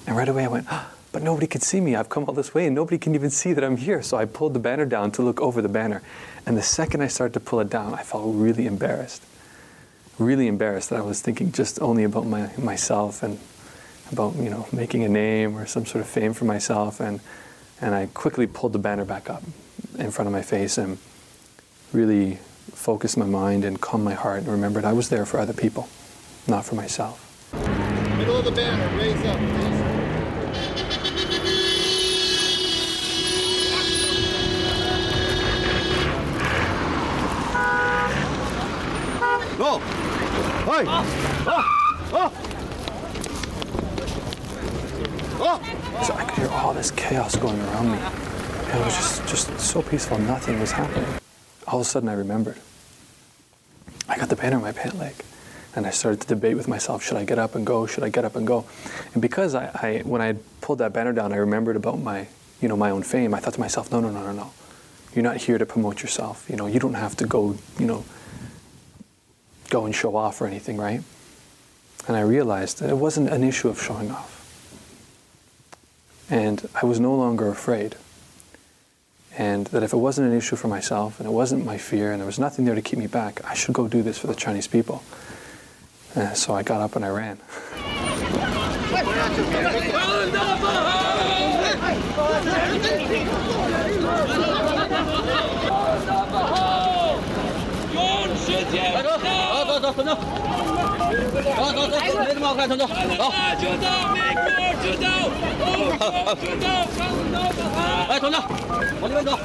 [0.06, 1.95] And right away I went, "Ah, but nobody could see me.
[1.95, 4.01] I've come all this way and nobody can even see that I'm here.
[4.01, 6.01] So I pulled the banner down to look over the banner.
[6.45, 9.23] And the second I started to pull it down, I felt really embarrassed.
[10.19, 13.39] Really embarrassed that I was thinking just only about my, myself and
[14.11, 16.99] about, you know, making a name or some sort of fame for myself.
[16.99, 17.21] And,
[17.79, 19.43] and I quickly pulled the banner back up
[19.97, 20.97] in front of my face and
[21.93, 22.39] really
[22.73, 25.87] focused my mind and calmed my heart and remembered I was there for other people,
[26.45, 27.21] not for myself.
[28.17, 29.84] Middle of the banner, raise up, please.
[40.75, 40.83] Hey!
[40.89, 41.05] Oh!
[42.11, 42.33] Oh!
[45.39, 46.03] Oh!
[46.03, 47.97] So I could hear all this chaos going around me.
[47.97, 51.07] And it was just, just so peaceful, nothing was happening.
[51.65, 52.57] All of a sudden I remembered.
[54.09, 55.15] I got the banner on my pant leg.
[55.77, 57.85] And I started to debate with myself, should I get up and go?
[57.85, 58.65] Should I get up and go?
[59.13, 62.27] And because I, I when I pulled that banner down, I remembered about my,
[62.59, 63.33] you know, my own fame.
[63.33, 64.51] I thought to myself, no, no, no, no, no.
[65.13, 66.49] You're not here to promote yourself.
[66.49, 68.03] You know, you don't have to go, you know,
[69.69, 71.01] go and show off or anything, right?
[72.07, 74.31] And I realized that it wasn't an issue of showing off.
[76.29, 77.95] And I was no longer afraid.
[79.37, 82.21] And that if it wasn't an issue for myself and it wasn't my fear and
[82.21, 84.35] there was nothing there to keep me back, I should go do this for the
[84.35, 85.03] Chinese people.
[86.15, 87.39] Uh, so I got up and I ran.
[99.95, 100.15] 走走走，
[101.55, 102.91] 团长，走走走，没什么好看，团长，走。
[103.57, 104.49] 就走，美国
[104.83, 105.07] 就走，
[106.25, 107.63] 欧洲就走，
[108.09, 108.35] 来，团长，
[108.99, 109.39] 往这边走。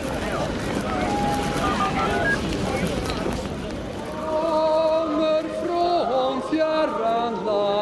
[5.20, 7.79] kommer från fjärran land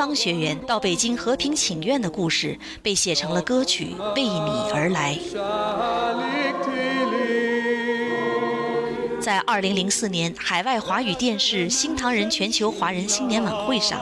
[0.00, 5.14] 方学员到北京和平请愿的故事被写成了歌曲《为你而来》。
[9.20, 14.00] 在2004年海外华语电视新唐人全球华人新年晚会上，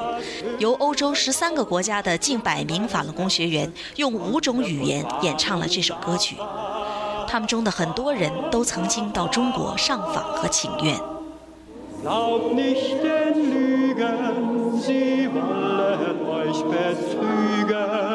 [0.60, 6.36] 由欧洲十三个国家的近百名法轮功学员用五种语言演唱了这首歌曲。
[7.26, 10.96] 他们中的很多人都曾经到中国上访和请愿。
[14.80, 18.07] sie wollen euch betrügen.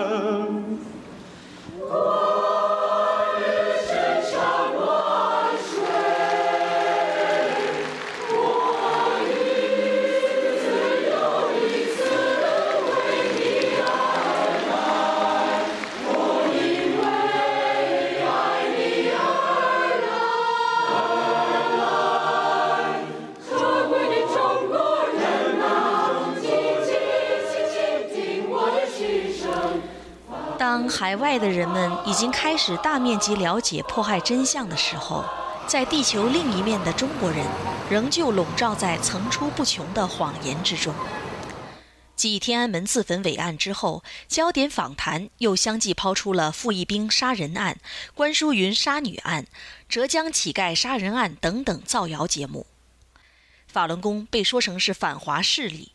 [30.95, 35.25] 海外的人们已经开始大面积了解迫害真相的时候，
[35.65, 37.43] 在地球另一面的中国人
[37.89, 40.93] 仍旧笼罩在层出不穷的谎言之中。
[42.15, 47.79] 继天安门自焚伟案之后，焦点访谈又相继抛出了傅一兵杀人案、
[48.13, 49.47] 关淑云杀女案、
[49.89, 52.67] 浙江乞丐杀人案等等造谣节目。
[53.67, 55.93] 法轮功被说成是反华势力，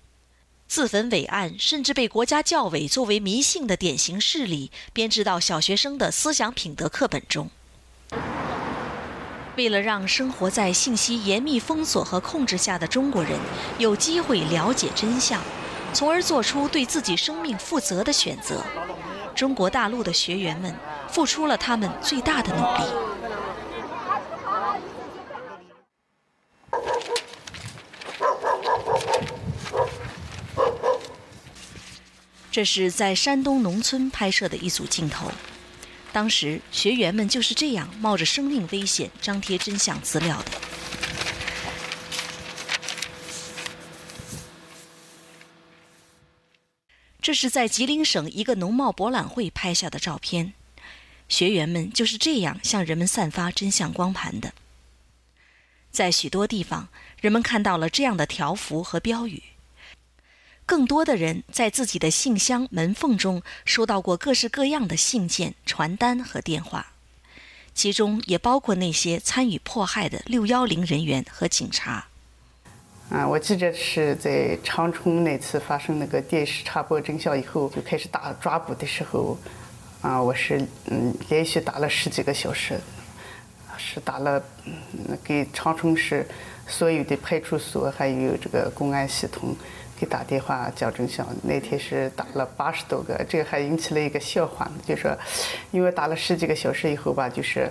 [0.68, 7.48] 自焚伟案甚至被国家教委作为迷信的典型事例编制到小学生的思想品德课本中。
[9.56, 13.32] 为了让生活在信息严密封锁和控制下的中国人
[13.78, 15.42] 有机会了解真相，
[15.94, 18.62] 从而做出对自己生命负责的选择，
[19.34, 20.72] 中国大陆的学员们
[21.10, 22.84] 付出了他们最大的努力。
[32.50, 35.30] 这是在山东农村拍摄的一组镜头。
[36.12, 40.50] 当时学员们就是这样冒着生命危险张贴真相资料的。
[47.20, 50.54] 这是在吉林省一个农贸博览会拍下的照片，
[51.28, 54.54] 学员们就是这样向人们散发真相光盘的。
[55.90, 56.88] 在许多地方，
[57.20, 59.42] 人们看到了这样的条幅和标语。
[60.68, 66.92] 更多的人在自己的信箱门缝中收到过各式各样的信件、传单和电话，
[67.74, 72.08] 其中也包括那些参与迫害的六幺零人员和警察。
[73.08, 79.38] 啊，我记着是在长春那次发生那个电视插播真相以后，就开始打抓捕的时候，
[80.02, 80.60] 啊，我是
[80.90, 82.78] 嗯连续打了十几个小时，
[83.78, 86.28] 是打了嗯给长春市
[86.66, 89.56] 所有的派出所还有这个公安系统
[89.98, 91.26] 给打电话讲真相。
[91.42, 95.16] 那天是打了八十多个，这个还引起了一个笑话，就说
[95.70, 97.70] 因为打了十几个小时以后吧，就是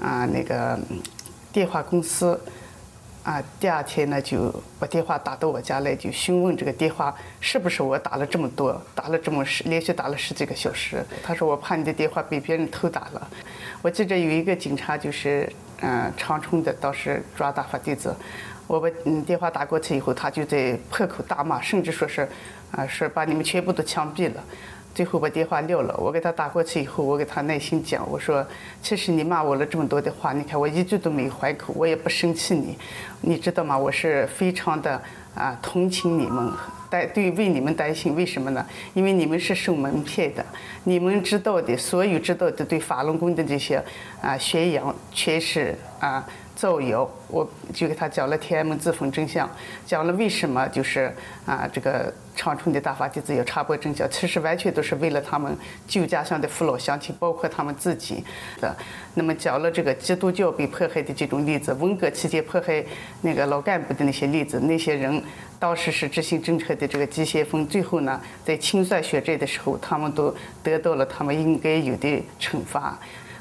[0.00, 0.78] 啊那个
[1.52, 2.40] 电话公司。
[3.24, 11.04] 啊，第二天呢就把电话打到我家来，就询问这个电话是不是我打了这么多，打了这么十，连续打了十几个小时。
[11.22, 13.28] 他说我怕你的电话被别人偷打了。
[13.82, 15.52] 我记着有一个警察就是
[15.82, 18.16] 嗯长春的，当时抓大法弟子，
[18.68, 22.28] 我把嗯电话打过去以后，他就在破口大骂，甚至说是
[22.70, 24.44] 啊是把你们全部都枪毙了。
[24.94, 28.44] 最后把电话撂了，我给他打过去以后，我给他耐心讲，我说，
[28.82, 32.76] 其实你骂我了这么多的话，你看我一句都没还口，我也不生气你，
[33.20, 33.78] 你知道吗？
[33.78, 35.00] 我是非常的
[35.36, 36.52] 啊同情你们，
[36.90, 38.66] 担对为你们担心，为什么呢？
[38.92, 40.44] 因为你们是受蒙骗的，
[40.82, 43.80] 你们知道的，所有知道的对法轮功的这些
[44.20, 46.26] 啊宣扬，全是啊。
[46.58, 49.48] 造谣，我就给他讲了天安门自焚真相，
[49.86, 51.14] 讲了为什么就是
[51.46, 55.56] 啊这个长春的大法弟子要插播真相，其实完全都是为了他们
[55.86, 58.24] 旧家乡的父老乡亲，包括他们自己
[58.60, 58.76] 的。
[59.14, 62.84] 那么讲了这个基督教被迫害的这种例子，文革期间迫害
[63.22, 65.22] 那个老干部的那些例子，那些人
[65.60, 72.98] 当时是执行政策的这个急先锋，最后呢在清算血债的时候，他们都得到了他们应该有的惩罚。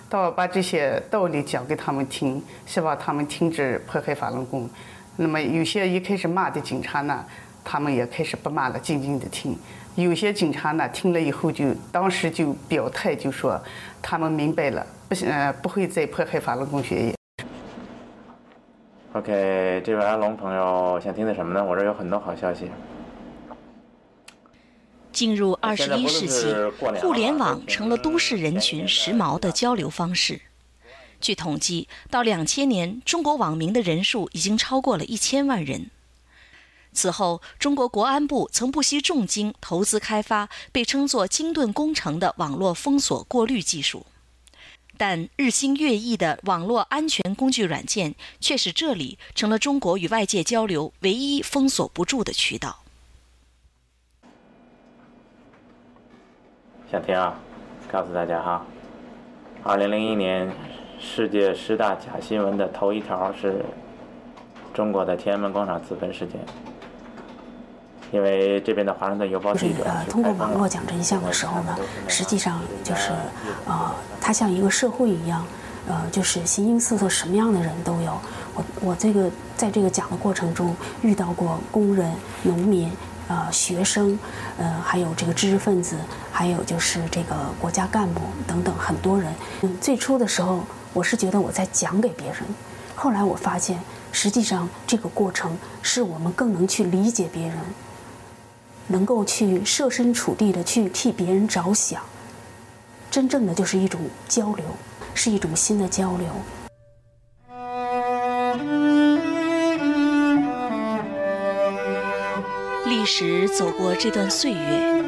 [0.09, 4.69] 到把这些道理讲给他们听，希望他们停止迫害法轮功。
[5.15, 7.25] 那么有些一开始骂的警察呢，
[7.63, 9.57] 他们也开始不骂了，静静的听。
[9.95, 13.59] 有些警察呢，听了以后就当时就表态，就说
[14.01, 17.15] 他们明白了，不呃不会再迫害法轮功学业。
[19.13, 21.65] OK，这位阿龙朋友想听的什么呢？
[21.65, 22.69] 我这有很多好消息。
[25.17, 26.45] 进入二十一世纪，
[27.01, 30.41] 互联网成了都市人群时髦的交流方式。
[31.19, 35.89] 据统计，到两千年，中国网民的人数已经超过了一千万人。
[36.93, 44.05] 此后，中国国安部曾不惜重金投资开发被称作“金盾工程”的网络封锁过滤技术，
[44.97, 52.83] 但日新月异的网络安全工具软件却使这里成了中国与外界交流唯一封锁不住的渠道。
[56.89, 57.33] 想听啊？
[57.91, 58.65] 告诉大家哈，
[59.63, 60.49] 二零零一年
[60.99, 63.63] 世界十大假新闻的头一条是
[64.73, 66.39] 中国的天安门广场自焚事件，
[68.11, 71.77] 因为这边的华盛顿邮报记者呃，通过网络讲真相的时候呢，
[72.07, 73.11] 实际上就是
[73.65, 75.45] 呃，它像一个社会一样，
[75.89, 78.17] 呃，就是形形色色什么样的人都有。
[78.55, 82.09] 我我这个在这个讲的过程中遇到过工人、
[82.43, 82.89] 农民。
[83.27, 84.17] 呃，学生，
[84.57, 85.97] 呃，还有这个知识分子，
[86.31, 89.33] 还有就是这个国家干部等等很多人。
[89.61, 90.63] 嗯，最初的时候，
[90.93, 92.37] 我是觉得我在讲给别人，
[92.95, 93.77] 后来我发现，
[94.13, 97.57] 实际上这个过程是我们更能去理解别人，
[98.87, 102.01] 能够去设身处地的去替别人着想，
[103.11, 103.99] 真正的就是一种
[104.29, 104.65] 交流，
[105.13, 106.27] 是一种新的交流。
[112.87, 115.03] 历史走过这段岁月，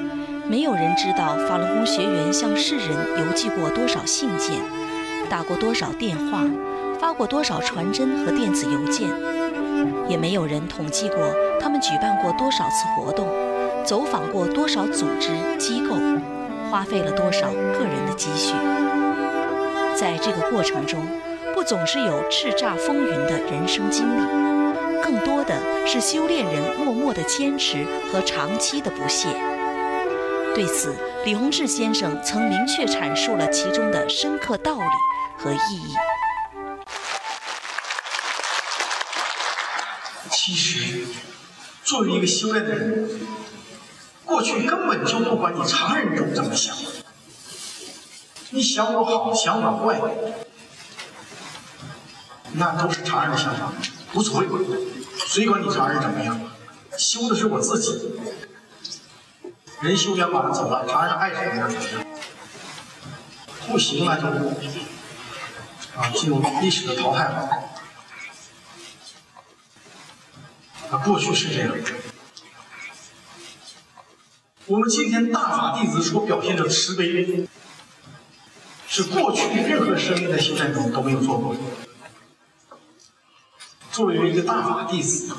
[0.50, 4.60] 没有人知道法轮功学员向世人邮寄过多少信件，
[5.30, 6.44] 打过多少电话，
[7.00, 9.08] 发过多少传真和电子邮件，
[10.10, 11.18] 也没有人统计过
[11.60, 13.26] 他们举办过多少次活动，
[13.86, 15.96] 走访过多少组织机构，
[16.70, 18.54] 花费了多少个人的积蓄。
[19.96, 21.00] 在这个过程中，
[21.54, 24.49] 不总是有叱咤风云的人生经历。
[25.10, 27.84] 更多的是修炼人默默的坚持
[28.14, 29.28] 和长期的不懈。
[30.54, 30.96] 对此，
[31.26, 34.84] 李洪志先生曾明确阐述了其中的深刻道理
[35.36, 35.96] 和意义。
[40.30, 41.08] 其实，
[41.84, 43.10] 作为一个修炼的人，
[44.26, 46.76] 过去根本就不管你常人中怎么想，
[48.52, 50.12] 你想我好，想我坏，
[52.54, 53.74] 那都是常人的想法，
[54.14, 54.48] 无所谓。
[55.30, 56.42] 谁管你常人怎么样？
[56.98, 58.20] 修的是我自己。
[59.80, 62.04] 人修炼完了走了，常人爱怎么样怎么样。
[63.68, 64.26] 不行了就
[65.96, 67.48] 啊进入历史的淘汰了。
[70.90, 71.76] 啊，过去是这样。
[74.66, 77.48] 我们今天大法弟子所表现的慈悲，
[78.88, 81.60] 是过去任何生命在修炼中都没有做过的。
[83.92, 85.34] 作为一个大法弟子，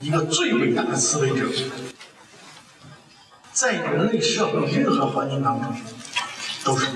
[0.00, 1.48] 一个最伟大的慈悲者，
[3.52, 5.74] 在人类社会任何环境当中，
[6.62, 6.86] 都是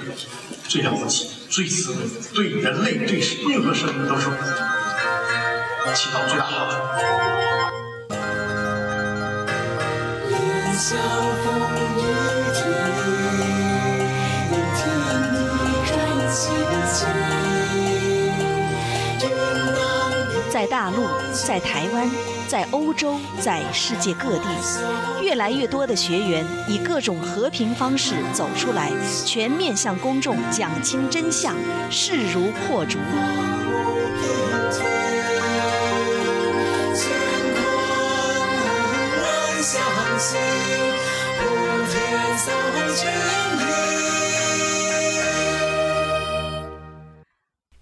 [0.69, 2.01] 最了不起、最慈悲，
[2.35, 3.19] 对人类、对
[3.49, 4.27] 任何生命都是
[5.95, 6.77] 起到最大好处。
[20.59, 22.11] 在大陆，在台湾，
[22.49, 24.49] 在欧洲，在世界各地，
[25.23, 28.91] 越来越多的学员以各种和平方式走出来，
[29.25, 31.55] 全面向公众讲清真相，
[31.91, 32.99] 势如破竹。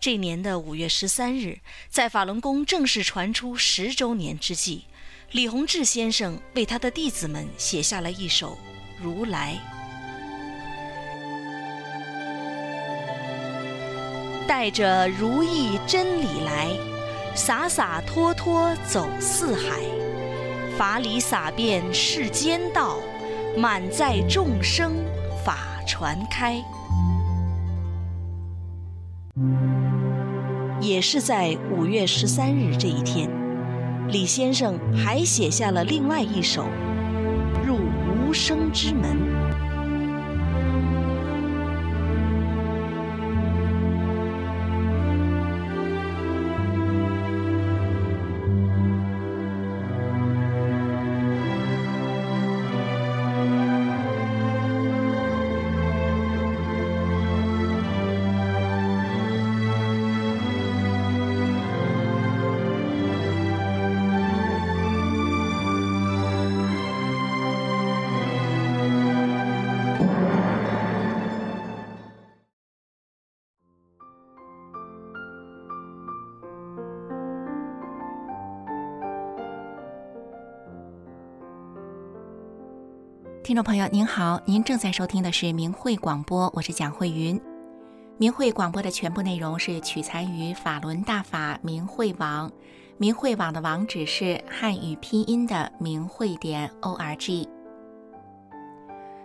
[0.07, 4.85] 这年的五月十三日，在法轮功正式传出十周年之际，
[5.33, 8.51] 李洪志先生为他的弟子们写下了一首
[9.03, 9.59] 《如来》。
[14.47, 16.69] 带着如意真理来，
[17.35, 19.83] 洒洒脱脱走四海，
[20.79, 23.01] 法理洒遍世间道，
[23.59, 25.05] 满载众生
[25.45, 26.63] 法传开。
[30.87, 33.29] 也是在五月十三日这一天，
[34.09, 36.63] 李先生还写下了另外一首
[37.67, 37.77] 《入
[38.29, 39.11] 无声之门》。
[83.57, 87.41] 众朋友您好，您正在收听的是明慧广播，我是蒋慧云。
[88.19, 92.53] 明慧广播的全部内容是取材于法轮大法明慧网，
[92.99, 97.49] 明慧网的网址是汉语拼音的明慧点 org。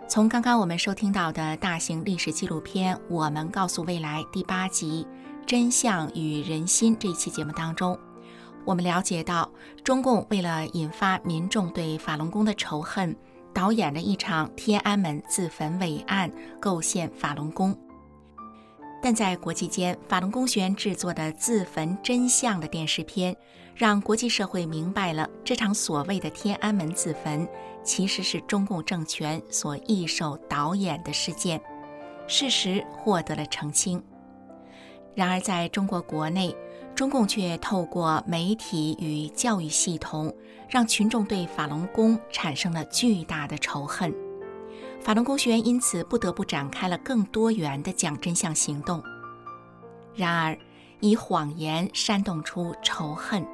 [0.08, 5.06] 从刚刚我们收听到的大型历史纪录片《我们告诉未来》第八集
[5.44, 7.98] 《真相与人心》这一期节目当中，
[8.64, 9.50] 我们了解到，
[9.84, 13.14] 中共为了引发民众对法轮功的仇恨。
[13.54, 16.30] 导演了一场天安门自焚伟案，
[16.60, 17.76] 构陷法轮功。
[19.02, 23.36] 但在国际间，法轮功学员制作的《自焚真相》的电视片，
[23.74, 27.48] 让国际社会明白了这场所谓的天安门自焚，
[27.82, 31.60] 其实是中共政权所一手导演的事件，
[32.28, 34.00] 事实获得了澄清。
[35.16, 36.54] 然而，在中国国内，
[36.94, 40.32] 中共却透过媒体与教育系统，
[40.72, 44.10] 让群众对法轮功产生了巨大的仇恨。
[45.02, 49.02] 法轮功学员因此不得不展开了更多元的讲真相行动。
[50.14, 50.58] 然而，
[51.00, 53.46] 以谎言煽动出仇恨，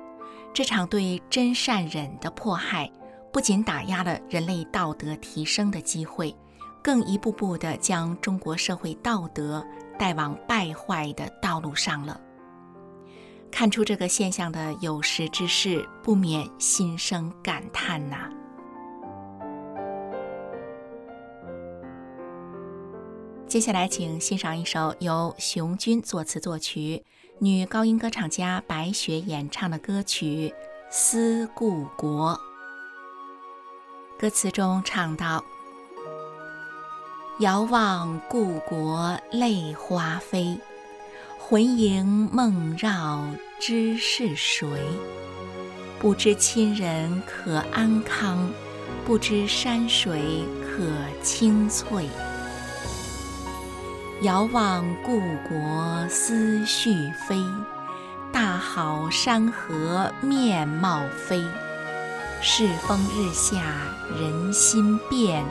[0.54, 2.88] 这场对真善忍的迫害，
[3.32, 6.32] 不仅打压了人类道德提升的机会，
[6.80, 9.66] 更一步步地将中国社会道德
[9.98, 12.20] 带往败坏的道路上了。
[13.50, 18.30] 看出这个现象的有识之士，不免心生感叹呐、
[23.48, 27.02] 接下来，请欣赏一首由熊军作词作曲、
[27.38, 30.50] 女高音歌唱家白雪演唱的歌曲
[30.90, 32.34] 《思故国》。
[34.20, 35.42] 歌词中唱道
[37.40, 40.60] ：“遥望故国泪花飞，
[41.50, 43.24] 魂萦梦绕
[43.58, 44.68] 知是谁？
[45.98, 48.50] 不知亲人可安康，
[49.06, 50.84] 不知山水可
[51.22, 52.06] 清翠。”
[54.20, 57.42] 遥望故国思绪飞，
[58.30, 61.42] 大好山河面貌非。
[62.42, 63.62] 世风日下
[64.20, 65.42] 人心变，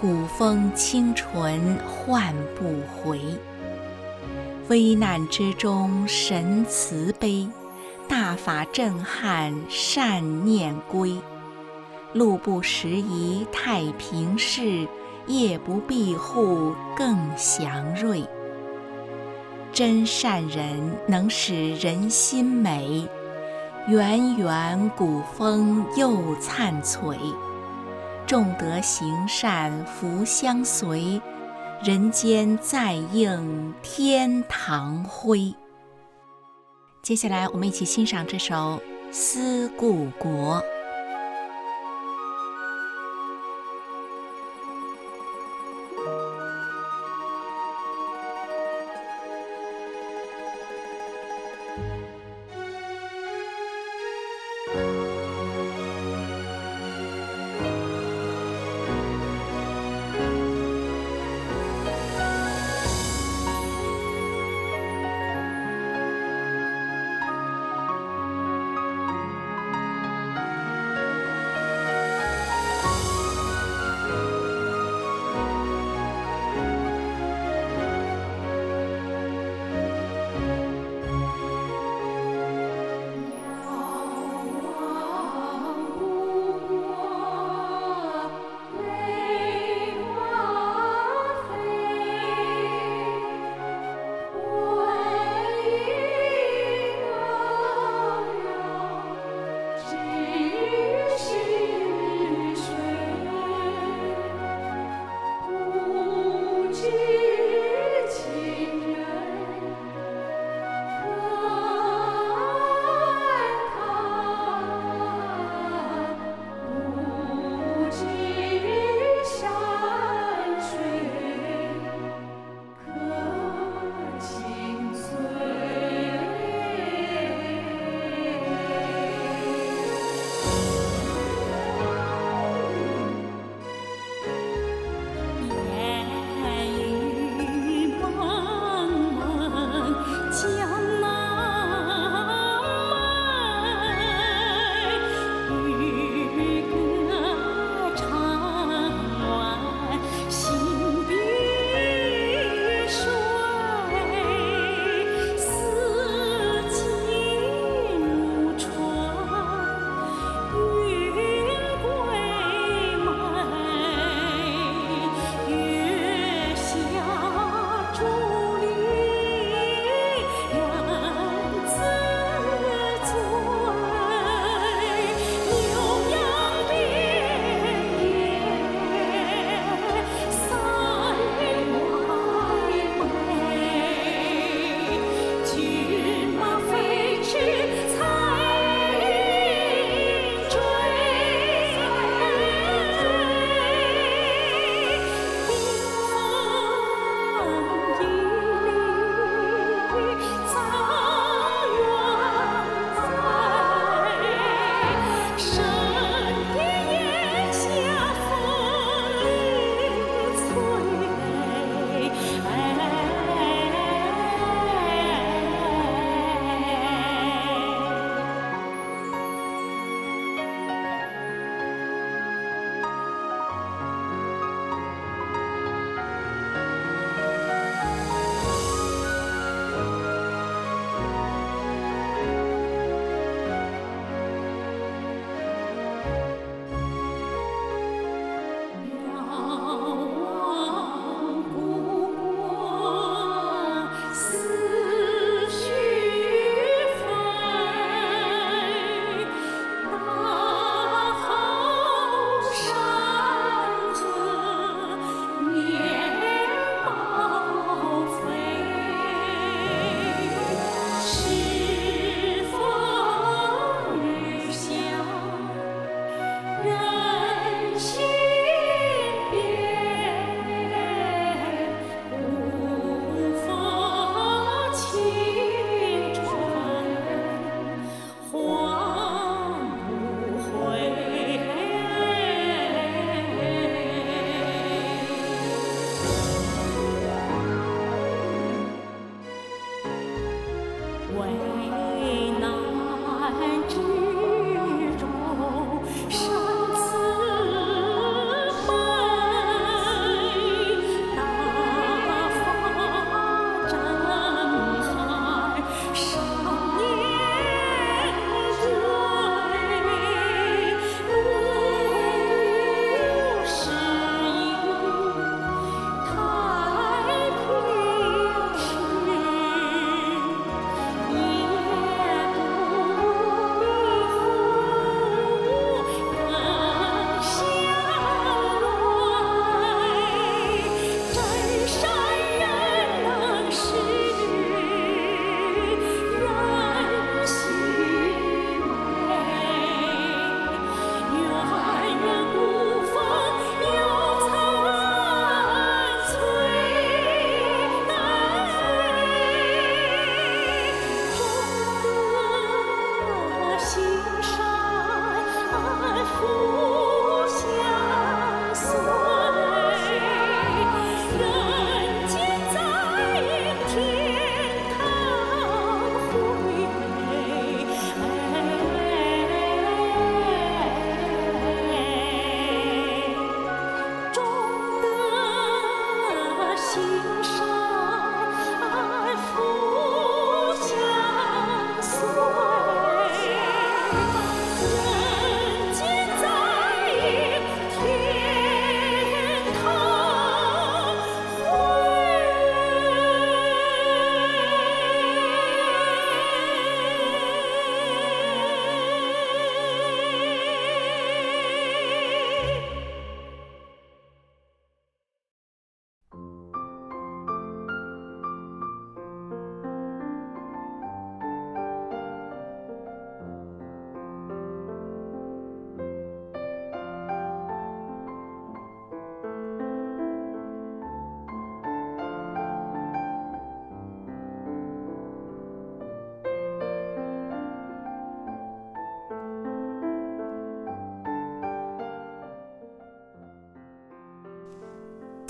[0.00, 3.20] 古风清纯换不回。
[4.68, 7.48] 危难之中神慈悲，
[8.08, 11.16] 大法震撼善念归。
[12.12, 14.86] 路不拾遗太平事。
[15.28, 18.22] 夜不闭户更祥瑞，
[19.72, 23.08] 真善人能使人心美，
[23.88, 27.16] 源远古风又灿璀，
[28.24, 31.20] 众德行善福相随，
[31.84, 35.54] 人间再映天堂辉。
[37.02, 38.54] 接下来，我们一起欣赏这首
[39.12, 40.56] 《思故国》。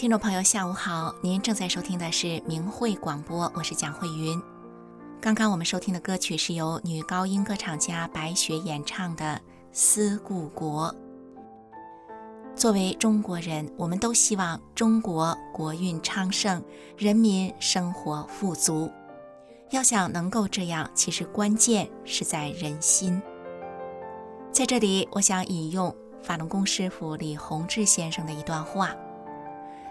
[0.07, 1.13] 听众朋友，下午好！
[1.21, 4.41] 您正在收听的是明慧广播，我是蒋慧云。
[5.21, 9.25] 刚刚我们收听的歌曲是由女高音歌唱家白雪演唱的
[9.73, 10.95] 《思故国》。
[12.55, 16.63] 作为中国人，我们都希望中国国运昌盛，
[16.97, 18.89] 人民生活富足。
[19.71, 23.21] 要想能够这样，其实关键是在人心。
[24.53, 25.93] 在这里，我想引用
[26.23, 28.95] 法轮功师傅李洪志先生的一段话。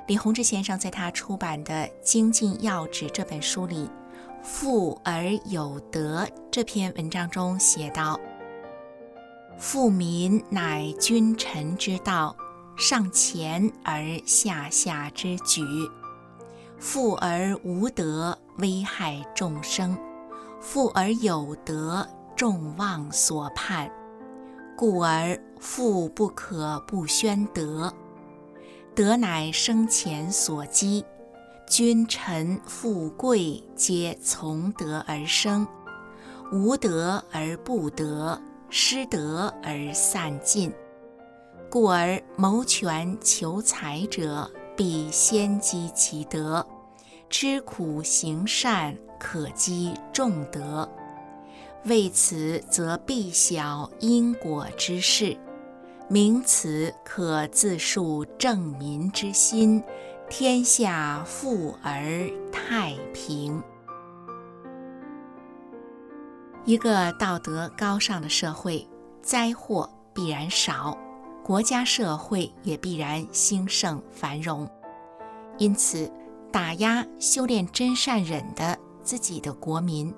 [0.07, 3.87] 李洪志先生在他出版的《精进要旨》这本书里，
[4.43, 8.19] 《富而有德》这篇文章中写道
[9.57, 12.35] ：“富民乃君臣之道，
[12.77, 15.63] 上前而下下之举。
[16.77, 19.97] 富而无德，危害众生；
[20.61, 23.89] 富而有德，众望所盼。
[24.77, 27.91] 故而富不可不宣德。”
[28.95, 31.03] 德乃生前所积，
[31.67, 35.67] 君臣富贵皆从德而生，
[36.53, 40.71] 无德而不得，失德而散尽。
[41.69, 46.65] 故而谋权求财者，必先积其德；
[47.29, 50.89] 吃苦行善，可积众德。
[51.83, 55.37] 为此，则必晓因果之事。
[56.07, 59.83] 名此可自述正民之心，
[60.29, 63.61] 天下富而太平。
[66.63, 68.87] 一个道德高尚的社会，
[69.23, 70.95] 灾祸必然少，
[71.43, 74.69] 国家社会也必然兴盛繁荣。
[75.57, 76.11] 因此，
[76.51, 80.13] 打压修炼真善忍的自己的国民，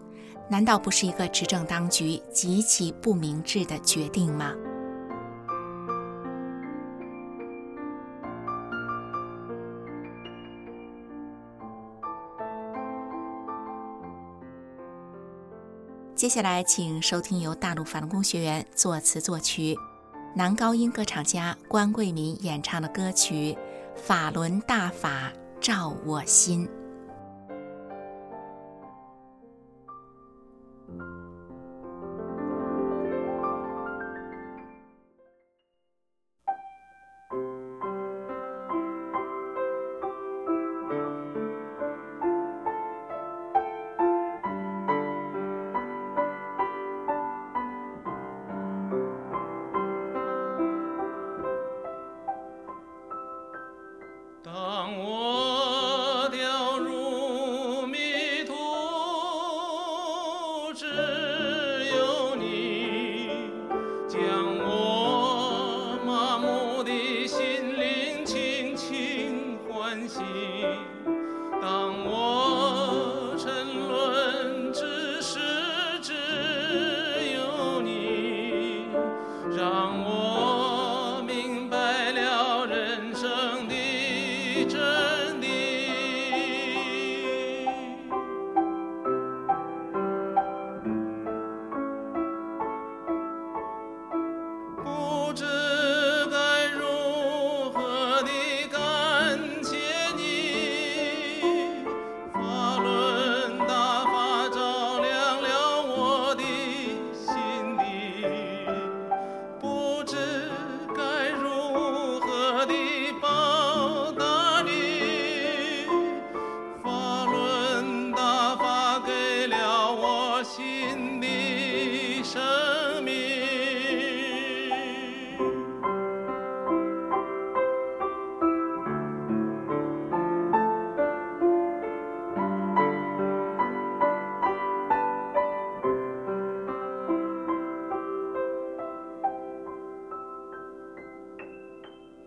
[0.49, 4.53] 难道不是一个执政当局极其不明智的决定吗？
[16.17, 19.77] 接下来，请收听由大陆法轮功学员作词作曲，
[20.35, 23.55] 男高音歌唱家关桂民演唱的歌曲
[24.01, 26.67] 《法轮大法照我心》。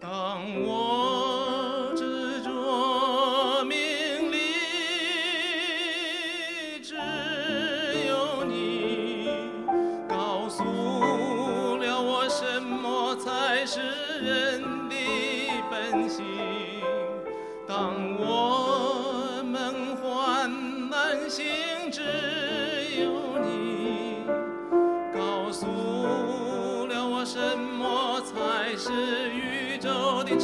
[0.01, 0.89] 当我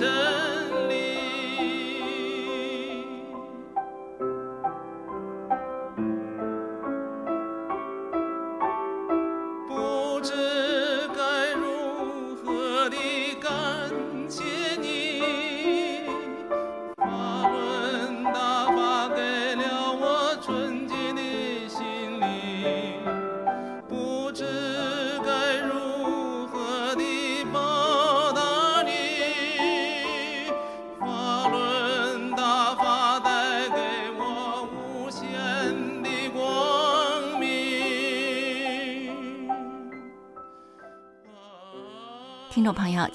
[0.01, 0.36] water.